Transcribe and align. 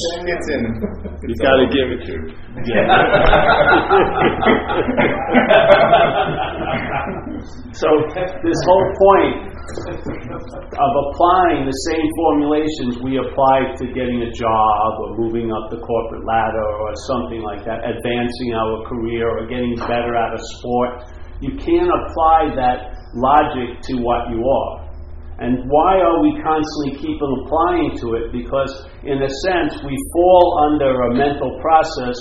It's 0.00 0.48
in. 0.50 0.64
You 1.28 1.36
got 1.36 1.60
to 1.60 1.68
give 1.68 1.92
it 1.92 2.00
to. 2.08 2.16
so 7.72 7.88
this 8.42 8.56
whole 8.64 8.92
point 8.96 9.52
of 10.72 10.92
applying 11.06 11.66
the 11.68 11.76
same 11.92 12.08
formulations 12.16 12.98
we 13.04 13.18
apply 13.18 13.74
to 13.76 13.86
getting 13.92 14.22
a 14.22 14.32
job 14.32 15.00
or 15.00 15.16
moving 15.16 15.52
up 15.52 15.70
the 15.70 15.78
corporate 15.78 16.24
ladder 16.24 16.64
or 16.80 16.92
something 17.06 17.42
like 17.42 17.64
that, 17.64 17.84
advancing 17.84 18.54
our 18.54 18.82
career 18.88 19.28
or 19.28 19.46
getting 19.46 19.76
better 19.86 20.16
at 20.16 20.34
a 20.34 20.38
sport, 20.58 21.04
you 21.40 21.56
can't 21.56 21.88
apply 21.88 22.50
that 22.56 22.96
logic 23.14 23.80
to 23.82 23.96
what 24.02 24.28
you 24.30 24.44
are. 24.44 24.89
And 25.40 25.64
why 25.72 25.96
are 25.96 26.20
we 26.20 26.36
constantly 26.44 27.00
keeping 27.00 27.32
applying 27.40 27.96
to 28.04 28.12
it? 28.20 28.28
Because, 28.28 28.68
in 29.08 29.24
a 29.24 29.30
sense, 29.48 29.72
we 29.88 29.96
fall 30.12 30.68
under 30.68 30.92
a 31.08 31.16
mental 31.16 31.56
process 31.64 32.16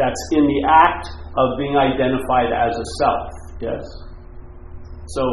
that's 0.00 0.22
in 0.32 0.48
the 0.48 0.60
act 0.64 1.12
of 1.36 1.60
being 1.60 1.76
identified 1.76 2.48
as 2.48 2.72
a 2.72 2.86
self. 2.96 3.28
Yes? 3.60 3.84
So, 5.12 5.24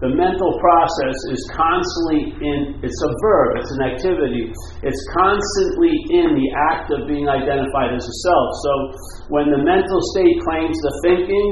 the 0.00 0.16
mental 0.16 0.52
process 0.64 1.16
is 1.28 1.44
constantly 1.52 2.40
in, 2.40 2.80
it's 2.80 3.00
a 3.04 3.12
verb, 3.20 3.48
it's 3.60 3.72
an 3.76 3.82
activity. 3.92 4.48
It's 4.80 5.02
constantly 5.12 5.92
in 6.08 6.32
the 6.40 6.48
act 6.72 6.88
of 6.88 7.04
being 7.04 7.28
identified 7.28 7.92
as 7.92 8.00
a 8.00 8.16
self. 8.24 8.48
So, 8.64 8.72
when 9.28 9.52
the 9.52 9.60
mental 9.60 10.00
state 10.16 10.40
claims 10.40 10.76
the 10.80 10.92
thinking, 11.04 11.48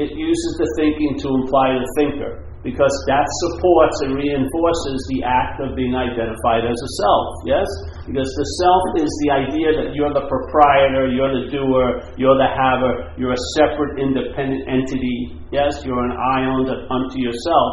it 0.00 0.16
uses 0.16 0.52
the 0.56 0.68
thinking 0.80 1.20
to 1.20 1.28
imply 1.44 1.76
the 1.76 1.88
thinker 2.00 2.51
because 2.62 2.94
that 3.10 3.26
supports 3.42 3.96
and 4.06 4.14
reinforces 4.14 4.98
the 5.10 5.26
act 5.26 5.58
of 5.58 5.74
being 5.74 5.98
identified 5.98 6.62
as 6.62 6.78
a 6.78 6.90
self, 7.02 7.26
yes? 7.42 7.68
Because 8.06 8.30
the 8.30 8.48
self 8.62 8.84
is 9.02 9.10
the 9.26 9.30
idea 9.34 9.68
that 9.82 9.88
you're 9.98 10.14
the 10.14 10.30
proprietor, 10.30 11.10
you're 11.10 11.34
the 11.42 11.50
doer, 11.50 12.06
you're 12.14 12.38
the 12.38 12.46
haver, 12.46 13.10
you're 13.18 13.34
a 13.34 13.44
separate 13.58 13.98
independent 13.98 14.62
entity, 14.70 15.34
yes? 15.50 15.82
You're 15.82 16.06
an 16.06 16.14
ion 16.38 16.70
unto 16.70 17.18
yourself. 17.18 17.70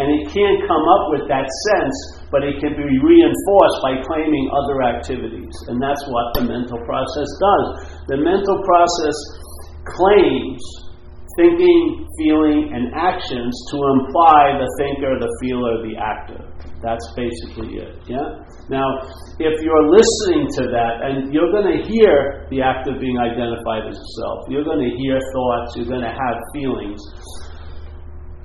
And 0.00 0.08
it 0.08 0.32
can't 0.32 0.60
come 0.64 0.84
up 0.88 1.04
with 1.12 1.24
that 1.28 1.44
sense, 1.44 1.96
but 2.32 2.40
it 2.40 2.64
can 2.64 2.72
be 2.72 2.88
reinforced 2.88 3.78
by 3.84 4.00
claiming 4.08 4.48
other 4.56 4.80
activities. 4.88 5.52
And 5.68 5.76
that's 5.76 6.00
what 6.08 6.32
the 6.40 6.48
mental 6.48 6.80
process 6.88 7.28
does. 7.28 7.64
The 8.08 8.18
mental 8.24 8.56
process 8.64 9.16
claims 9.84 10.64
thinking, 11.40 12.04
feeling, 12.20 12.68
and 12.76 12.92
actions 12.92 13.56
to 13.72 13.76
imply 13.96 14.60
the 14.60 14.68
thinker, 14.76 15.16
the 15.16 15.32
feeler, 15.40 15.80
the 15.88 15.96
actor. 15.96 16.44
That's 16.84 17.04
basically 17.16 17.80
it. 17.80 17.96
Yeah? 18.04 18.44
Now, 18.68 18.84
if 19.40 19.56
you're 19.64 19.86
listening 19.88 20.44
to 20.60 20.62
that, 20.68 21.00
and 21.00 21.32
you're 21.32 21.48
going 21.48 21.68
to 21.72 21.80
hear 21.80 22.44
the 22.52 22.60
actor 22.60 22.92
being 23.00 23.16
identified 23.16 23.88
as 23.88 23.96
self, 24.20 24.52
you're 24.52 24.64
going 24.64 24.84
to 24.84 24.92
hear 25.00 25.16
thoughts, 25.32 25.76
you're 25.76 25.88
going 25.88 26.04
to 26.04 26.12
have 26.12 26.36
feelings. 26.52 27.00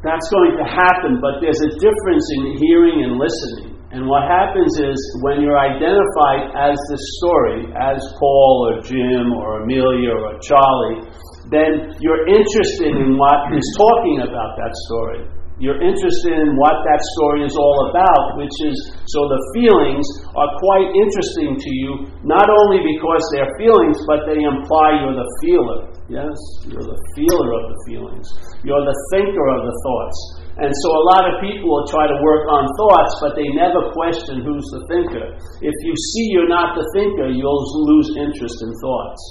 That's 0.04 0.28
going 0.32 0.56
to 0.56 0.68
happen, 0.68 1.20
but 1.20 1.44
there's 1.44 1.60
a 1.60 1.72
difference 1.76 2.26
in 2.40 2.42
hearing 2.64 3.04
and 3.04 3.20
listening. 3.20 3.76
And 3.96 4.12
what 4.12 4.28
happens 4.28 4.76
is 4.76 4.98
when 5.24 5.40
you're 5.40 5.58
identified 5.58 6.52
as 6.52 6.76
the 6.92 7.00
story, 7.22 7.72
as 7.80 8.04
Paul 8.20 8.56
or 8.68 8.84
Jim 8.84 9.32
or 9.32 9.64
Amelia 9.64 10.12
or 10.12 10.36
Charlie, 10.44 11.08
then 11.52 11.94
you're 12.02 12.26
interested 12.28 12.96
in 12.96 13.18
what 13.18 13.54
is 13.54 13.66
talking 13.78 14.26
about 14.26 14.58
that 14.58 14.74
story. 14.90 15.30
You're 15.56 15.80
interested 15.80 16.36
in 16.36 16.60
what 16.60 16.84
that 16.84 17.00
story 17.16 17.48
is 17.48 17.56
all 17.56 17.88
about, 17.88 18.36
which 18.36 18.52
is 18.68 18.76
so 19.08 19.24
the 19.24 19.40
feelings 19.56 20.04
are 20.36 20.52
quite 20.60 20.92
interesting 20.92 21.56
to 21.56 21.72
you, 21.72 22.12
not 22.28 22.52
only 22.52 22.84
because 22.84 23.24
they're 23.32 23.48
feelings, 23.56 23.96
but 24.04 24.28
they 24.28 24.36
imply 24.36 25.00
you're 25.00 25.16
the 25.16 25.32
feeler. 25.40 25.96
Yes? 26.12 26.36
You're 26.68 26.84
the 26.84 27.00
feeler 27.16 27.50
of 27.56 27.64
the 27.72 27.80
feelings. 27.88 28.28
You're 28.68 28.84
the 28.84 29.00
thinker 29.16 29.48
of 29.56 29.64
the 29.64 29.76
thoughts. 29.80 30.18
And 30.60 30.72
so 30.76 30.88
a 30.92 31.04
lot 31.16 31.24
of 31.24 31.40
people 31.40 31.72
will 31.72 31.88
try 31.88 32.04
to 32.04 32.18
work 32.20 32.52
on 32.52 32.68
thoughts, 32.76 33.14
but 33.24 33.40
they 33.40 33.48
never 33.56 33.96
question 33.96 34.44
who's 34.44 34.68
the 34.76 34.84
thinker. 34.92 35.40
If 35.64 35.76
you 35.88 35.96
see 35.96 36.36
you're 36.36 36.52
not 36.52 36.76
the 36.76 36.84
thinker, 37.00 37.32
you'll 37.32 37.64
lose 37.88 38.12
interest 38.20 38.60
in 38.60 38.72
thoughts. 38.84 39.22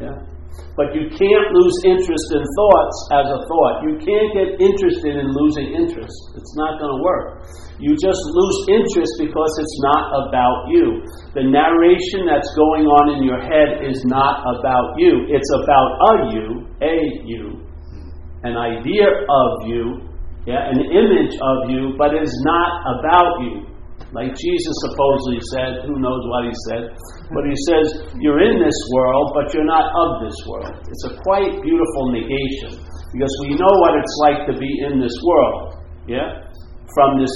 Yeah? 0.00 0.35
But 0.76 0.92
you 0.92 1.08
can't 1.08 1.48
lose 1.56 1.76
interest 1.88 2.26
in 2.36 2.44
thoughts 2.44 2.96
as 3.16 3.26
a 3.32 3.40
thought. 3.48 3.74
You 3.88 3.96
can't 3.96 4.30
get 4.36 4.60
interested 4.60 5.16
in 5.16 5.32
losing 5.32 5.72
interest. 5.72 6.16
It's 6.36 6.54
not 6.60 6.76
going 6.76 6.92
to 6.92 7.00
work. 7.00 7.48
You 7.80 7.96
just 7.96 8.20
lose 8.32 8.58
interest 8.68 9.12
because 9.20 9.52
it's 9.56 9.78
not 9.84 10.04
about 10.28 10.68
you. 10.68 11.00
The 11.32 11.44
narration 11.48 12.28
that's 12.28 12.48
going 12.56 12.88
on 12.88 13.16
in 13.16 13.24
your 13.24 13.40
head 13.40 13.84
is 13.84 14.04
not 14.04 14.44
about 14.44 14.96
you. 14.96 15.28
It's 15.28 15.48
about 15.52 15.88
a 15.96 16.12
you, 16.32 16.48
a 16.80 16.96
you, 17.24 17.44
an 18.44 18.56
idea 18.56 19.08
of 19.08 19.48
you, 19.68 20.08
yeah, 20.46 20.70
an 20.72 20.78
image 20.78 21.34
of 21.40 21.68
you, 21.68 21.96
but 21.98 22.14
it's 22.14 22.36
not 22.44 22.84
about 23.00 23.44
you. 23.44 23.75
Like 24.14 24.32
Jesus 24.38 24.74
supposedly 24.86 25.42
said, 25.50 25.70
who 25.84 25.98
knows 25.98 26.22
what 26.30 26.46
he 26.46 26.54
said, 26.70 26.94
but 27.34 27.42
he 27.42 27.56
says, 27.66 27.86
You're 28.22 28.38
in 28.38 28.62
this 28.62 28.78
world, 28.94 29.34
but 29.34 29.50
you're 29.52 29.66
not 29.66 29.90
of 29.90 30.10
this 30.22 30.38
world. 30.46 30.78
It's 30.86 31.04
a 31.10 31.14
quite 31.26 31.58
beautiful 31.58 32.04
negation 32.14 32.78
because 33.12 33.34
we 33.42 33.58
know 33.58 33.74
what 33.82 33.98
it's 33.98 34.16
like 34.22 34.40
to 34.46 34.54
be 34.54 34.70
in 34.86 35.02
this 35.02 35.14
world, 35.24 35.82
yeah? 36.06 36.46
From 36.94 37.18
this 37.18 37.34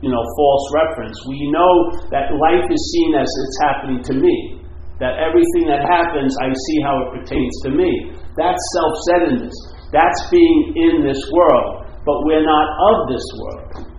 you 0.00 0.10
know, 0.12 0.22
false 0.22 0.64
reference. 0.78 1.18
We 1.28 1.50
know 1.50 1.72
that 2.14 2.30
life 2.38 2.66
is 2.70 2.82
seen 2.94 3.10
as 3.18 3.26
it's 3.26 3.58
happening 3.66 4.00
to 4.04 4.14
me, 4.14 4.62
that 5.00 5.18
everything 5.18 5.66
that 5.68 5.82
happens, 5.84 6.36
I 6.38 6.52
see 6.54 6.78
how 6.86 6.94
it 7.02 7.08
pertains 7.18 7.54
to 7.64 7.70
me. 7.74 8.12
That's 8.38 8.62
self 8.78 8.94
centeredness. 9.10 9.56
That's 9.92 10.20
being 10.30 10.72
in 10.76 10.94
this 11.02 11.20
world, 11.32 11.88
but 12.04 12.16
we're 12.24 12.44
not 12.44 12.66
of 12.94 12.96
this 13.08 13.26
world. 13.40 13.95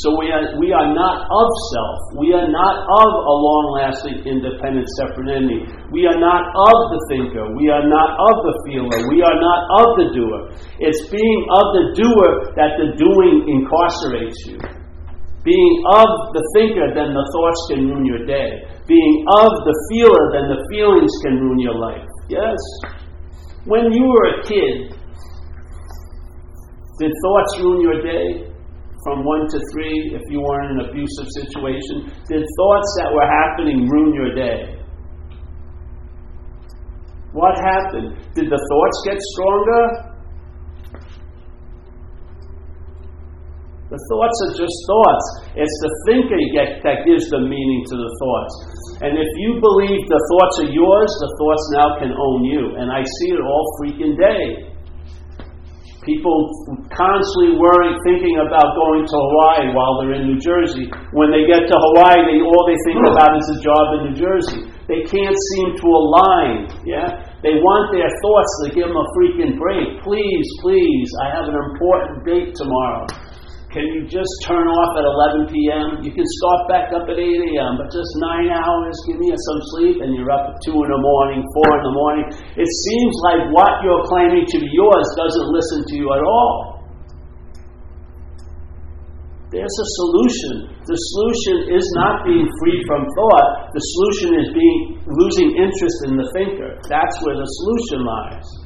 So 0.00 0.16
we 0.16 0.32
are, 0.32 0.56
we 0.56 0.72
are 0.72 0.88
not 0.96 1.28
of 1.28 1.48
self. 1.76 1.98
We 2.16 2.32
are 2.32 2.48
not 2.48 2.74
of 2.88 3.10
a 3.20 3.34
long 3.36 3.66
lasting, 3.76 4.24
independent, 4.24 4.88
separate 4.96 5.28
entity. 5.28 5.68
We 5.92 6.08
are 6.08 6.16
not 6.16 6.40
of 6.56 6.76
the 6.88 7.00
thinker. 7.12 7.44
We 7.52 7.68
are 7.68 7.84
not 7.84 8.16
of 8.16 8.34
the 8.48 8.54
feeler. 8.64 8.96
We 9.12 9.20
are 9.20 9.36
not 9.36 9.60
of 9.76 9.86
the 10.00 10.06
doer. 10.16 10.40
It's 10.80 11.04
being 11.12 11.40
of 11.52 11.64
the 11.76 11.84
doer 12.00 12.30
that 12.56 12.80
the 12.80 12.96
doing 12.96 13.44
incarcerates 13.44 14.40
you. 14.48 14.56
Being 15.44 15.74
of 15.92 16.08
the 16.32 16.44
thinker, 16.56 16.96
then 16.96 17.12
the 17.12 17.26
thoughts 17.36 17.60
can 17.68 17.92
ruin 17.92 18.08
your 18.08 18.24
day. 18.24 18.64
Being 18.88 19.14
of 19.36 19.52
the 19.68 19.76
feeler, 19.92 20.24
then 20.32 20.48
the 20.48 20.60
feelings 20.72 21.12
can 21.20 21.44
ruin 21.44 21.60
your 21.60 21.76
life. 21.76 22.08
Yes? 22.32 22.56
When 23.68 23.92
you 23.92 24.08
were 24.08 24.26
a 24.32 24.42
kid, 24.48 24.96
did 26.96 27.12
thoughts 27.20 27.52
ruin 27.60 27.80
your 27.84 28.00
day? 28.00 28.49
From 29.04 29.24
one 29.24 29.48
to 29.48 29.58
three 29.72 30.12
if 30.12 30.22
you 30.28 30.40
were 30.40 30.60
in 30.64 30.78
an 30.78 30.90
abusive 30.90 31.28
situation? 31.40 32.12
Did 32.28 32.44
thoughts 32.44 32.90
that 33.00 33.08
were 33.12 33.28
happening 33.28 33.88
ruin 33.88 34.14
your 34.14 34.34
day? 34.34 34.80
What 37.32 37.54
happened? 37.58 38.18
Did 38.34 38.50
the 38.50 38.58
thoughts 38.58 38.98
get 39.06 39.18
stronger? 39.34 40.10
The 43.90 43.98
thoughts 44.06 44.38
are 44.46 44.54
just 44.54 44.76
thoughts. 44.86 45.26
It's 45.58 45.78
the 45.82 45.92
thinker 46.06 46.38
that 46.86 47.02
gives 47.02 47.26
the 47.26 47.42
meaning 47.42 47.82
to 47.90 47.96
the 47.98 48.10
thoughts. 48.22 48.54
And 49.02 49.18
if 49.18 49.30
you 49.42 49.58
believe 49.58 49.98
the 50.06 50.22
thoughts 50.30 50.54
are 50.62 50.70
yours, 50.70 51.10
the 51.10 51.30
thoughts 51.42 51.64
now 51.74 51.88
can 51.98 52.12
own 52.14 52.44
you. 52.46 52.78
And 52.78 52.86
I 52.86 53.02
see 53.02 53.34
it 53.34 53.42
all 53.42 53.66
freaking 53.82 54.14
day. 54.14 54.69
People 56.10 56.50
constantly 56.90 57.54
worrying, 57.54 57.94
thinking 58.02 58.42
about 58.42 58.74
going 58.74 59.06
to 59.06 59.14
Hawaii 59.14 59.70
while 59.70 60.02
they're 60.02 60.18
in 60.18 60.26
New 60.26 60.42
Jersey. 60.42 60.90
When 61.14 61.30
they 61.30 61.46
get 61.46 61.70
to 61.70 61.76
Hawaii, 61.78 62.26
they, 62.26 62.42
all 62.42 62.66
they 62.66 62.74
think 62.82 62.98
about 63.06 63.30
is 63.38 63.46
a 63.54 63.58
job 63.62 63.84
in 63.94 63.98
New 64.10 64.16
Jersey. 64.18 64.66
They 64.90 65.06
can't 65.06 65.38
seem 65.54 65.68
to 65.78 65.86
align. 65.86 66.66
Yeah, 66.82 67.14
they 67.46 67.62
want 67.62 67.94
their 67.94 68.10
thoughts 68.10 68.52
to 68.66 68.74
give 68.74 68.90
them 68.90 68.98
a 68.98 69.06
freaking 69.14 69.54
break. 69.54 70.02
Please, 70.02 70.46
please, 70.66 71.06
I 71.22 71.30
have 71.30 71.46
an 71.46 71.54
important 71.54 72.26
date 72.26 72.58
tomorrow. 72.58 73.06
Can 73.70 73.86
you 73.86 74.02
just 74.02 74.34
turn 74.50 74.66
off 74.66 74.98
at 74.98 75.06
11 75.46 75.54
p.m.? 75.54 76.02
You 76.02 76.10
can 76.10 76.26
start 76.26 76.60
back 76.66 76.90
up 76.90 77.06
at 77.06 77.14
8 77.14 77.22
a.m., 77.22 77.78
but 77.78 77.86
just 77.94 78.10
nine 78.18 78.50
hours, 78.50 78.98
give 79.06 79.22
me 79.22 79.30
some 79.30 79.60
sleep, 79.70 80.02
and 80.02 80.10
you're 80.10 80.26
up 80.26 80.50
at 80.50 80.58
2 80.66 80.74
in 80.74 80.90
the 80.90 80.98
morning, 80.98 81.38
4 81.38 81.78
in 81.78 81.82
the 81.86 81.94
morning. 81.94 82.26
It 82.58 82.66
seems 82.66 83.14
like 83.30 83.46
what 83.54 83.78
you're 83.86 84.02
claiming 84.10 84.42
to 84.42 84.58
be 84.58 84.66
yours 84.74 85.06
doesn't 85.14 85.48
listen 85.54 85.86
to 85.86 85.94
you 85.94 86.10
at 86.10 86.18
all. 86.18 86.82
There's 89.54 89.76
a 89.78 89.88
solution. 90.02 90.74
The 90.82 90.98
solution 91.14 91.70
is 91.70 91.86
not 91.94 92.26
being 92.26 92.50
free 92.58 92.78
from 92.90 93.06
thought. 93.06 93.70
The 93.70 93.82
solution 93.86 94.30
is 94.34 94.48
being 94.50 94.98
losing 95.06 95.50
interest 95.54 96.10
in 96.10 96.18
the 96.18 96.26
thinker. 96.34 96.74
That's 96.90 97.14
where 97.22 97.38
the 97.38 97.46
solution 97.46 98.02
lies. 98.02 98.59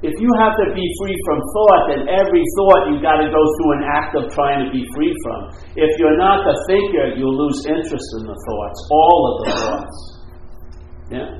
If 0.00 0.16
you 0.16 0.30
have 0.40 0.56
to 0.56 0.72
be 0.72 0.86
free 0.96 1.16
from 1.28 1.38
thought, 1.52 1.82
then 1.92 2.02
every 2.08 2.40
thought 2.56 2.88
you've 2.88 3.04
got 3.04 3.20
to 3.20 3.28
go 3.28 3.42
through 3.44 3.72
an 3.76 3.84
act 3.84 4.16
of 4.16 4.32
trying 4.32 4.64
to 4.64 4.68
be 4.72 4.88
free 4.96 5.12
from. 5.20 5.52
If 5.76 5.92
you're 6.00 6.16
not 6.16 6.40
the 6.48 6.56
thinker, 6.72 7.20
you'll 7.20 7.36
lose 7.36 7.68
interest 7.68 8.08
in 8.16 8.24
the 8.24 8.32
thoughts, 8.32 8.78
all 8.88 9.20
of 9.28 9.34
the 9.36 9.50
thoughts. 9.60 9.96
Yeah? 11.12 11.30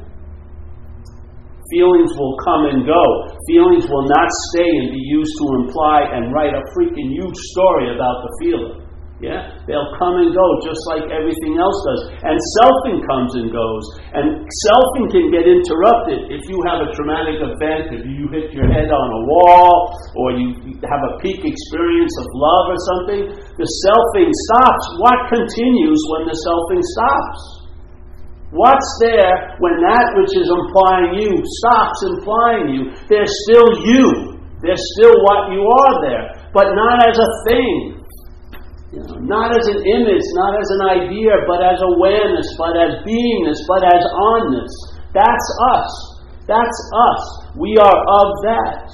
Feelings 1.72 2.12
will 2.20 2.36
come 2.44 2.62
and 2.68 2.84
go. 2.84 3.04
Feelings 3.48 3.88
will 3.88 4.04
not 4.04 4.28
stay 4.52 4.68
and 4.68 4.92
be 4.92 5.04
used 5.08 5.32
to 5.40 5.46
imply 5.64 6.04
and 6.12 6.28
write 6.34 6.52
a 6.52 6.60
freaking 6.76 7.16
huge 7.16 7.38
story 7.56 7.94
about 7.94 8.28
the 8.28 8.30
feeling. 8.44 8.89
Yeah? 9.20 9.52
They'll 9.68 9.92
come 10.00 10.16
and 10.16 10.32
go 10.32 10.46
just 10.64 10.80
like 10.88 11.04
everything 11.12 11.60
else 11.60 11.76
does. 11.84 12.02
And 12.24 12.36
selfing 12.56 13.04
comes 13.04 13.36
and 13.36 13.52
goes. 13.52 13.84
And 14.16 14.48
selfing 14.64 15.12
can 15.12 15.28
get 15.28 15.44
interrupted 15.44 16.32
if 16.32 16.40
you 16.48 16.56
have 16.64 16.80
a 16.80 16.88
traumatic 16.96 17.36
event, 17.36 17.92
if 17.92 18.08
you 18.08 18.32
hit 18.32 18.56
your 18.56 18.64
head 18.72 18.88
on 18.88 19.06
a 19.12 19.22
wall, 19.28 19.92
or 20.16 20.40
you 20.40 20.56
have 20.88 21.02
a 21.04 21.12
peak 21.20 21.44
experience 21.44 22.14
of 22.16 22.26
love 22.32 22.66
or 22.72 22.80
something. 22.96 23.22
The 23.60 23.68
selfing 23.84 24.32
stops. 24.32 24.84
What 25.04 25.18
continues 25.28 26.00
when 26.16 26.24
the 26.24 26.36
selfing 26.40 26.80
stops? 26.96 27.40
What's 28.56 28.90
there 29.04 29.60
when 29.60 29.78
that 29.84 30.16
which 30.16 30.32
is 30.32 30.48
implying 30.48 31.20
you 31.20 31.30
stops 31.60 31.98
implying 32.08 32.66
you? 32.72 32.82
There's 33.06 33.30
still 33.46 33.68
you. 33.84 34.40
There's 34.64 34.80
still 34.96 35.14
what 35.28 35.52
you 35.52 35.60
are 35.60 35.94
there, 36.08 36.24
but 36.52 36.72
not 36.72 37.04
as 37.04 37.16
a 37.20 37.30
thing 37.46 37.99
not 38.92 39.54
as 39.54 39.66
an 39.70 39.80
image, 39.86 40.26
not 40.34 40.58
as 40.58 40.68
an 40.74 40.82
idea, 41.06 41.30
but 41.46 41.62
as 41.62 41.78
awareness, 41.94 42.46
but 42.58 42.74
as 42.74 42.98
beingness, 43.06 43.62
but 43.70 43.86
as 43.86 44.02
onness. 44.02 44.74
That's 45.14 45.48
us. 45.78 45.92
That's 46.50 46.78
us. 46.90 47.22
We 47.54 47.78
are 47.78 47.98
of 48.02 48.28
that. 48.50 48.90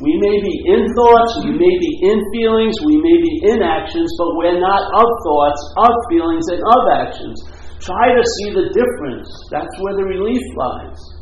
We 0.00 0.14
may 0.14 0.36
be 0.42 0.54
in 0.74 0.86
thoughts, 0.94 1.42
we 1.42 1.50
may 1.58 1.74
be 1.78 1.90
in 2.06 2.18
feelings, 2.30 2.74
we 2.86 3.02
may 3.02 3.18
be 3.18 3.50
in 3.50 3.62
actions, 3.62 4.10
but 4.18 4.30
we're 4.38 4.60
not 4.62 4.86
of 4.94 5.08
thoughts, 5.26 5.60
of 5.74 5.92
feelings, 6.10 6.46
and 6.54 6.62
of 6.62 6.82
actions. 7.02 7.34
Try 7.82 8.14
to 8.14 8.22
see 8.38 8.54
the 8.54 8.70
difference. 8.70 9.26
That's 9.50 9.74
where 9.82 9.94
the 9.98 10.06
relief 10.06 10.42
lies. 10.54 11.17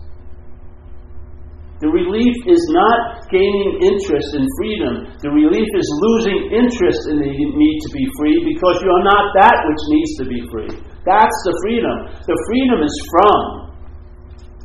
The 1.77 1.93
relief 1.93 2.37
is 2.49 2.63
not 2.73 3.29
gaining 3.29 3.85
interest 3.85 4.33
in 4.33 4.49
freedom. 4.57 5.13
The 5.21 5.29
relief 5.29 5.69
is 5.77 5.89
losing 6.01 6.39
interest 6.57 7.05
in 7.13 7.21
the 7.21 7.29
need 7.29 7.79
to 7.85 7.91
be 7.93 8.09
free 8.17 8.39
because 8.49 8.81
you're 8.81 9.05
not 9.05 9.37
that 9.37 9.57
which 9.69 9.83
needs 9.93 10.13
to 10.17 10.25
be 10.25 10.41
free. 10.49 10.73
That's 11.05 11.39
the 11.45 11.55
freedom. 11.61 11.97
The 12.25 12.39
freedom 12.49 12.81
is 12.81 12.97
from. 13.13 13.41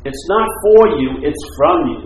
It's 0.08 0.24
not 0.32 0.48
for 0.64 0.82
you, 1.04 1.10
it's 1.28 1.44
from 1.60 1.80
you. 1.92 2.02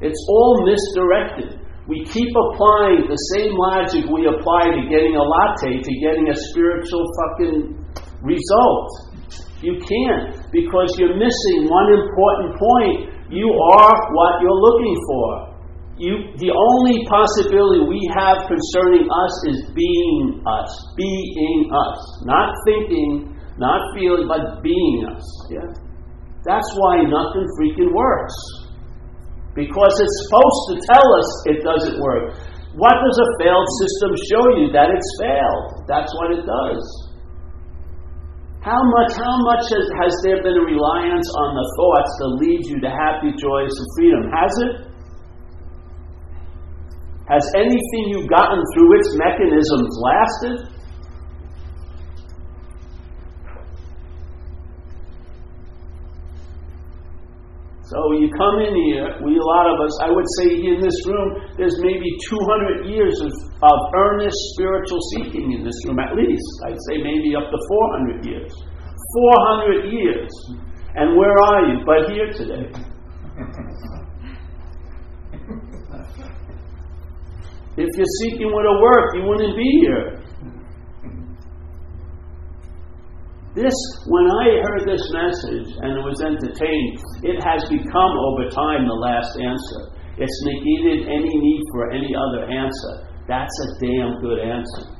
It's 0.00 0.22
all 0.30 0.62
misdirected. 0.62 1.58
We 1.88 2.04
keep 2.04 2.30
applying 2.30 3.10
the 3.10 3.18
same 3.34 3.58
logic 3.58 4.06
we 4.06 4.30
apply 4.30 4.70
to 4.70 4.82
getting 4.86 5.18
a 5.18 5.24
latte 5.24 5.82
to 5.82 5.92
getting 5.98 6.30
a 6.30 6.36
spiritual 6.52 7.02
fucking 7.18 7.74
result. 8.22 9.07
You 9.60 9.74
can't 9.82 10.38
because 10.54 10.94
you're 10.98 11.18
missing 11.18 11.66
one 11.66 11.88
important 11.90 12.50
point. 12.54 12.98
You 13.30 13.50
are 13.50 13.96
what 14.14 14.32
you're 14.40 14.60
looking 14.62 14.96
for. 15.06 15.48
You, 15.98 16.14
the 16.38 16.54
only 16.54 17.02
possibility 17.10 17.82
we 17.82 17.98
have 18.14 18.46
concerning 18.46 19.10
us 19.10 19.34
is 19.50 19.58
being 19.74 20.38
us, 20.46 20.70
being 20.94 21.66
us, 21.74 21.98
not 22.22 22.54
thinking, 22.70 23.34
not 23.58 23.82
feeling, 23.98 24.30
but 24.30 24.62
being 24.62 25.10
us. 25.10 25.26
Yeah? 25.50 25.66
That's 26.46 26.70
why 26.78 27.02
nothing 27.02 27.50
freaking 27.58 27.90
works. 27.90 28.36
Because 29.58 29.90
it's 29.98 30.16
supposed 30.30 30.62
to 30.70 30.74
tell 30.86 31.02
us 31.18 31.28
it 31.50 31.58
doesn't 31.66 31.98
work. 31.98 32.38
What 32.78 32.94
does 32.94 33.18
a 33.18 33.28
failed 33.42 33.66
system 33.82 34.10
show 34.30 34.44
you? 34.62 34.70
That 34.70 34.94
it's 34.94 35.10
failed. 35.18 35.82
That's 35.90 36.14
what 36.14 36.30
it 36.38 36.46
does. 36.46 37.07
How 38.68 38.84
much, 38.84 39.16
how 39.16 39.36
much 39.48 39.64
has, 39.72 39.86
has 39.96 40.12
there 40.20 40.44
been 40.44 40.52
a 40.52 40.60
reliance 40.60 41.28
on 41.40 41.56
the 41.56 41.66
thoughts 41.80 42.12
to 42.20 42.26
lead 42.36 42.60
you 42.68 42.76
to 42.84 42.90
happy, 42.92 43.32
joys, 43.40 43.72
and 43.72 43.88
freedom? 43.96 44.22
Has 44.28 44.52
it? 44.60 44.72
Has 47.32 47.44
anything 47.56 48.12
you've 48.12 48.28
gotten 48.28 48.60
through 48.76 49.00
its 49.00 49.08
mechanisms 49.16 49.88
lasted? 50.04 50.56
So 57.88 58.12
you 58.20 58.28
come 58.36 58.60
in 58.60 58.76
here, 58.84 59.16
we, 59.24 59.32
a 59.40 59.48
lot 59.48 59.64
of 59.64 59.80
us, 59.80 59.96
I 60.04 60.12
would 60.12 60.28
say 60.36 60.60
in 60.60 60.76
this 60.76 60.92
room, 61.08 61.40
there's 61.56 61.80
maybe 61.80 62.04
200 62.28 62.84
years 62.84 63.16
of, 63.24 63.32
of 63.64 63.78
earnest 63.96 64.36
spiritual 64.52 65.00
seeking 65.16 65.56
in 65.56 65.64
this 65.64 65.72
room, 65.88 65.96
at 65.96 66.12
least. 66.12 66.44
I'd 66.68 66.76
say 66.92 67.00
maybe 67.00 67.32
up 67.32 67.48
to 67.48 67.56
400 67.56 68.28
years. 68.28 68.52
400 69.72 69.88
years. 69.88 70.28
And 71.00 71.16
where 71.16 71.32
are 71.32 71.64
you? 71.64 71.80
But 71.88 72.12
here 72.12 72.28
today. 72.28 72.68
if 77.80 77.88
you're 77.96 78.14
seeking 78.20 78.52
with 78.52 78.66
a 78.68 78.76
work, 78.84 79.16
you 79.16 79.22
wouldn't 79.24 79.56
be 79.56 79.80
here. 79.80 80.27
This, 83.58 83.74
when 84.06 84.22
I 84.22 84.62
heard 84.62 84.86
this 84.86 85.02
message 85.10 85.74
and 85.82 85.98
it 85.98 86.04
was 86.06 86.22
entertained, 86.22 86.94
it 87.26 87.42
has 87.42 87.66
become 87.66 88.12
over 88.30 88.46
time 88.54 88.86
the 88.86 88.94
last 88.94 89.34
answer. 89.34 89.98
It's 90.14 90.38
negated 90.46 91.10
any 91.10 91.26
need 91.26 91.62
for 91.74 91.90
any 91.90 92.14
other 92.14 92.46
answer. 92.46 93.10
That's 93.26 93.50
a 93.50 93.68
damn 93.82 94.14
good 94.22 94.38
answer. 94.46 94.94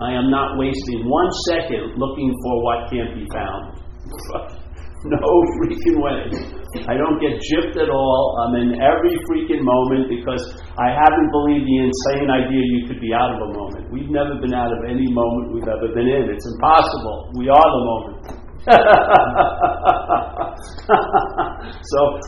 I 0.00 0.16
am 0.16 0.32
not 0.32 0.56
wasting 0.56 1.04
one 1.04 1.28
second 1.52 2.00
looking 2.00 2.32
for 2.40 2.64
what 2.64 2.88
can't 2.88 3.12
be 3.12 3.28
found. 3.28 4.56
no 5.10 5.18
freaking 5.58 5.98
way. 5.98 6.30
I 6.86 6.94
don't 6.94 7.18
get 7.18 7.34
gypped 7.42 7.74
at 7.74 7.90
all. 7.90 8.38
I'm 8.46 8.54
in 8.54 8.78
every 8.78 9.18
freaking 9.26 9.66
moment 9.66 10.06
because 10.06 10.38
I 10.78 10.94
haven't 10.94 11.26
believed 11.34 11.66
the 11.66 11.90
insane 11.90 12.30
idea 12.30 12.62
you 12.62 12.86
could 12.86 13.02
be 13.02 13.10
out 13.10 13.34
of 13.34 13.42
a 13.42 13.50
moment. 13.50 13.90
We've 13.90 14.08
never 14.08 14.38
been 14.38 14.54
out 14.54 14.70
of 14.70 14.86
any 14.86 15.10
moment 15.10 15.58
we've 15.58 15.66
ever 15.66 15.90
been 15.90 16.06
in. 16.06 16.30
It's 16.30 16.46
impossible. 16.46 17.34
We 17.34 17.50
are 17.50 17.66
the 17.66 17.82
moment. 17.82 18.46
so 18.62 18.70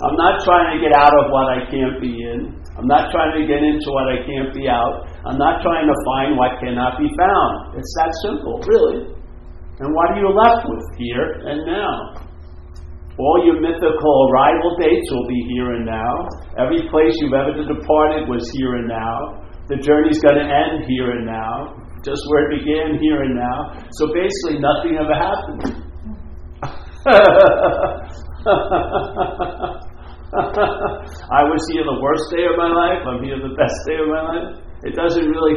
I'm 0.02 0.18
not 0.18 0.42
trying 0.42 0.74
to 0.74 0.82
get 0.82 0.90
out 0.98 1.14
of 1.14 1.30
what 1.30 1.46
I 1.46 1.62
can't 1.70 2.02
be 2.02 2.10
in. 2.10 2.58
I'm 2.74 2.90
not 2.90 3.14
trying 3.14 3.38
to 3.38 3.46
get 3.46 3.62
into 3.62 3.86
what 3.94 4.10
I 4.10 4.18
can't 4.26 4.50
be 4.50 4.66
out. 4.66 5.06
I'm 5.22 5.38
not 5.38 5.62
trying 5.62 5.86
to 5.86 5.94
find 6.10 6.34
what 6.34 6.58
cannot 6.58 6.98
be 6.98 7.06
found. 7.14 7.78
It's 7.78 7.94
that 8.02 8.10
simple, 8.26 8.58
really. 8.66 9.14
And 9.78 9.94
what 9.94 10.10
are 10.10 10.18
you 10.18 10.34
left 10.34 10.66
with 10.66 10.82
here 10.98 11.38
and 11.46 11.62
now? 11.70 12.23
All 13.14 13.46
your 13.46 13.62
mythical 13.62 14.26
arrival 14.30 14.74
dates 14.82 15.08
will 15.12 15.28
be 15.28 15.40
here 15.54 15.74
and 15.78 15.86
now. 15.86 16.14
Every 16.58 16.82
place 16.90 17.14
you've 17.22 17.32
ever 17.32 17.54
departed 17.62 18.26
was 18.26 18.42
here 18.58 18.74
and 18.74 18.88
now. 18.88 19.46
The 19.70 19.76
journey's 19.78 20.18
going 20.18 20.34
to 20.34 20.44
end 20.44 20.82
here 20.90 21.12
and 21.14 21.24
now, 21.24 21.78
just 22.04 22.20
where 22.28 22.50
it 22.50 22.58
began 22.58 22.98
here 23.00 23.22
and 23.22 23.36
now. 23.38 23.86
So 23.96 24.12
basically, 24.12 24.58
nothing 24.58 24.98
ever 24.98 25.14
happened. 25.14 25.62
I 31.30 31.46
was 31.46 31.62
here 31.70 31.86
the 31.86 32.02
worst 32.02 32.26
day 32.34 32.50
of 32.50 32.58
my 32.58 32.66
life. 32.66 33.06
I'm 33.06 33.22
here 33.22 33.38
the 33.38 33.54
best 33.54 33.78
day 33.86 33.94
of 34.02 34.10
my 34.10 34.26
life. 34.26 34.58
It 34.82 34.98
doesn't 34.98 35.30
really. 35.30 35.54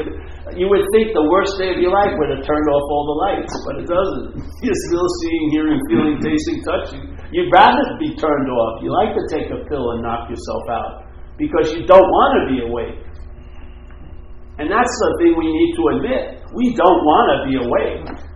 You 0.55 0.69
would 0.69 0.85
think 0.93 1.09
the 1.11 1.27
worst 1.27 1.57
day 1.57 1.73
of 1.73 1.81
your 1.81 1.89
life 1.91 2.13
would 2.15 2.29
have 2.37 2.45
turned 2.45 2.69
off 2.69 2.85
all 2.85 3.09
the 3.11 3.17
lights, 3.27 3.51
but 3.65 3.81
it 3.81 3.89
doesn't. 3.89 4.45
You're 4.63 4.81
still 4.87 5.09
seeing, 5.19 5.49
hearing, 5.51 5.81
feeling, 5.89 6.21
tasting, 6.21 6.61
touching. 6.63 7.16
You'd 7.31 7.51
rather 7.51 7.97
be 7.99 8.15
turned 8.15 8.49
off. 8.49 8.81
You 8.83 8.91
like 8.93 9.13
to 9.15 9.23
take 9.29 9.51
a 9.51 9.67
pill 9.67 9.91
and 9.91 10.01
knock 10.01 10.29
yourself 10.29 10.63
out 10.69 11.03
because 11.37 11.73
you 11.73 11.85
don't 11.85 12.07
want 12.07 12.31
to 12.39 12.55
be 12.55 12.61
awake. 12.67 13.03
And 14.59 14.71
that's 14.71 14.89
the 14.89 15.17
thing 15.21 15.37
we 15.37 15.51
need 15.51 15.75
to 15.75 15.83
admit. 15.97 16.43
We 16.55 16.73
don't 16.73 17.03
want 17.05 17.25
to 17.35 17.37
be 17.49 17.55
awake. 17.57 18.27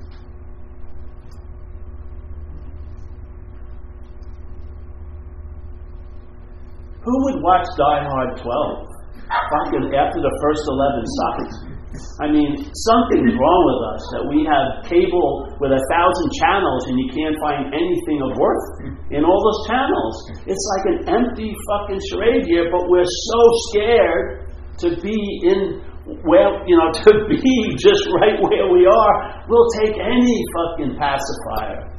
Who 7.04 7.24
would 7.26 7.42
watch 7.42 7.66
Die 7.78 8.04
Hard 8.06 8.38
12? 8.42 8.92
fucking 9.32 9.92
after 9.96 10.20
the 10.20 10.34
first 10.44 10.64
11 10.68 11.04
sucked. 11.18 11.81
I 12.24 12.32
mean, 12.32 12.56
something's 12.72 13.36
wrong 13.36 13.62
with 13.68 13.82
us 13.92 14.04
that 14.16 14.24
we 14.32 14.48
have 14.48 14.88
cable 14.88 15.52
with 15.60 15.76
a 15.76 15.84
thousand 15.92 16.30
channels 16.40 16.88
and 16.88 16.96
you 16.96 17.12
can't 17.12 17.36
find 17.44 17.68
anything 17.68 18.24
of 18.24 18.32
worth 18.40 18.66
in 19.12 19.28
all 19.28 19.36
those 19.36 19.62
channels. 19.68 20.16
It's 20.48 20.66
like 20.78 20.86
an 20.88 21.00
empty 21.20 21.52
fucking 21.52 22.00
charade 22.08 22.48
here, 22.48 22.72
but 22.72 22.88
we're 22.88 23.04
so 23.04 23.40
scared 23.72 24.48
to 24.88 24.88
be 25.04 25.20
in 25.44 25.84
well, 26.24 26.64
you 26.66 26.80
know, 26.80 26.90
to 27.04 27.12
be 27.28 27.76
just 27.76 28.08
right 28.24 28.40
where 28.40 28.72
we 28.72 28.88
are. 28.88 29.44
We'll 29.48 29.70
take 29.84 29.96
any 30.00 30.38
fucking 30.56 30.96
pacifier. 30.96 31.92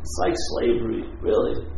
It's 0.00 0.16
like 0.18 0.34
slavery, 0.56 1.04
really. 1.20 1.68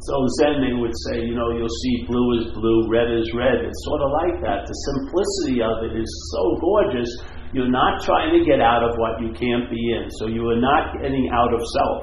So 0.00 0.16
Zen, 0.40 0.64
they 0.64 0.72
would 0.72 0.96
say, 1.08 1.20
you 1.20 1.36
know, 1.36 1.52
you'll 1.52 1.68
see 1.68 2.08
blue 2.08 2.40
is 2.40 2.56
blue, 2.56 2.88
red 2.88 3.12
is 3.12 3.28
red. 3.36 3.60
It's 3.60 3.84
sort 3.84 4.00
of 4.00 4.08
like 4.16 4.40
that. 4.40 4.64
The 4.64 4.76
simplicity 4.96 5.60
of 5.60 5.84
it 5.84 5.92
is 5.92 6.08
so 6.32 6.56
gorgeous. 6.56 7.10
You're 7.52 7.68
not 7.68 8.00
trying 8.00 8.32
to 8.32 8.40
get 8.40 8.64
out 8.64 8.80
of 8.80 8.96
what 8.96 9.20
you 9.20 9.28
can't 9.36 9.68
be 9.68 9.76
in. 9.92 10.08
So 10.16 10.32
you 10.32 10.48
are 10.48 10.56
not 10.56 10.96
getting 10.96 11.28
out 11.36 11.52
of 11.52 11.60
self 11.60 12.00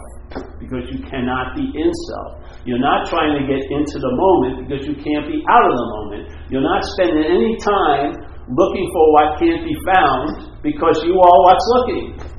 because 0.61 0.85
you 0.93 1.01
cannot 1.09 1.57
be 1.57 1.65
in 1.73 1.89
self. 2.13 2.45
You're 2.69 2.83
not 2.83 3.09
trying 3.09 3.33
to 3.33 3.43
get 3.49 3.65
into 3.65 3.97
the 3.97 4.13
moment 4.13 4.69
because 4.69 4.85
you 4.85 4.93
can't 4.93 5.25
be 5.25 5.41
out 5.49 5.65
of 5.65 5.73
the 5.73 5.87
moment. 5.97 6.23
You're 6.53 6.67
not 6.67 6.85
spending 6.99 7.25
any 7.25 7.57
time 7.65 8.13
looking 8.53 8.85
for 8.93 9.03
what 9.17 9.41
can't 9.41 9.65
be 9.65 9.73
found 9.89 10.61
because 10.61 11.01
you 11.01 11.17
are 11.17 11.37
what's 11.49 11.67
looking. 11.81 12.36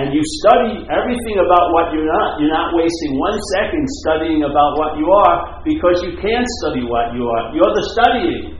And 0.00 0.16
you 0.16 0.22
study 0.40 0.80
everything 0.88 1.36
about 1.44 1.76
what 1.76 1.92
you're 1.92 2.08
not. 2.08 2.40
You're 2.40 2.56
not 2.56 2.72
wasting 2.72 3.20
one 3.20 3.36
second 3.52 3.84
studying 4.00 4.40
about 4.48 4.80
what 4.80 4.96
you 4.96 5.04
are 5.04 5.60
because 5.60 6.00
you 6.00 6.16
can't 6.16 6.48
study 6.64 6.88
what 6.88 7.12
you 7.12 7.28
are. 7.28 7.52
You're 7.52 7.68
the 7.68 7.84
studying. 7.92 8.56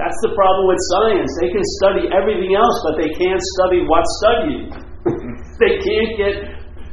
That's 0.00 0.16
the 0.24 0.32
problem 0.32 0.64
with 0.72 0.80
science. 0.96 1.28
They 1.44 1.52
can 1.52 1.66
study 1.84 2.08
everything 2.08 2.56
else, 2.56 2.76
but 2.88 3.04
they 3.04 3.12
can't 3.20 3.42
study 3.60 3.84
what's 3.84 4.08
studying. 4.24 4.64
they 5.60 5.76
can't 5.84 6.12
get 6.16 6.34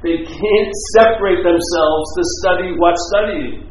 they 0.04 0.20
can't 0.28 0.72
separate 1.00 1.40
themselves 1.40 2.06
to 2.20 2.22
study 2.44 2.76
what's 2.76 3.00
studying. 3.16 3.64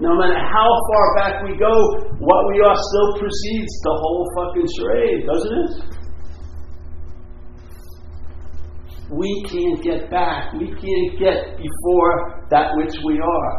No 0.00 0.16
matter 0.16 0.40
how 0.40 0.68
far 0.88 1.06
back 1.20 1.34
we 1.44 1.60
go, 1.60 1.74
what 2.24 2.40
we 2.48 2.64
are 2.64 2.76
still 2.76 3.20
precedes 3.20 3.74
the 3.84 3.94
whole 4.00 4.24
fucking 4.32 4.68
charade, 4.80 5.28
doesn't 5.28 5.52
it? 5.52 5.97
We 9.10 9.30
can't 9.48 9.82
get 9.82 10.10
back. 10.10 10.52
We 10.52 10.68
can't 10.68 11.10
get 11.16 11.56
before 11.56 12.44
that 12.50 12.76
which 12.76 12.92
we 13.04 13.20
are. 13.20 13.52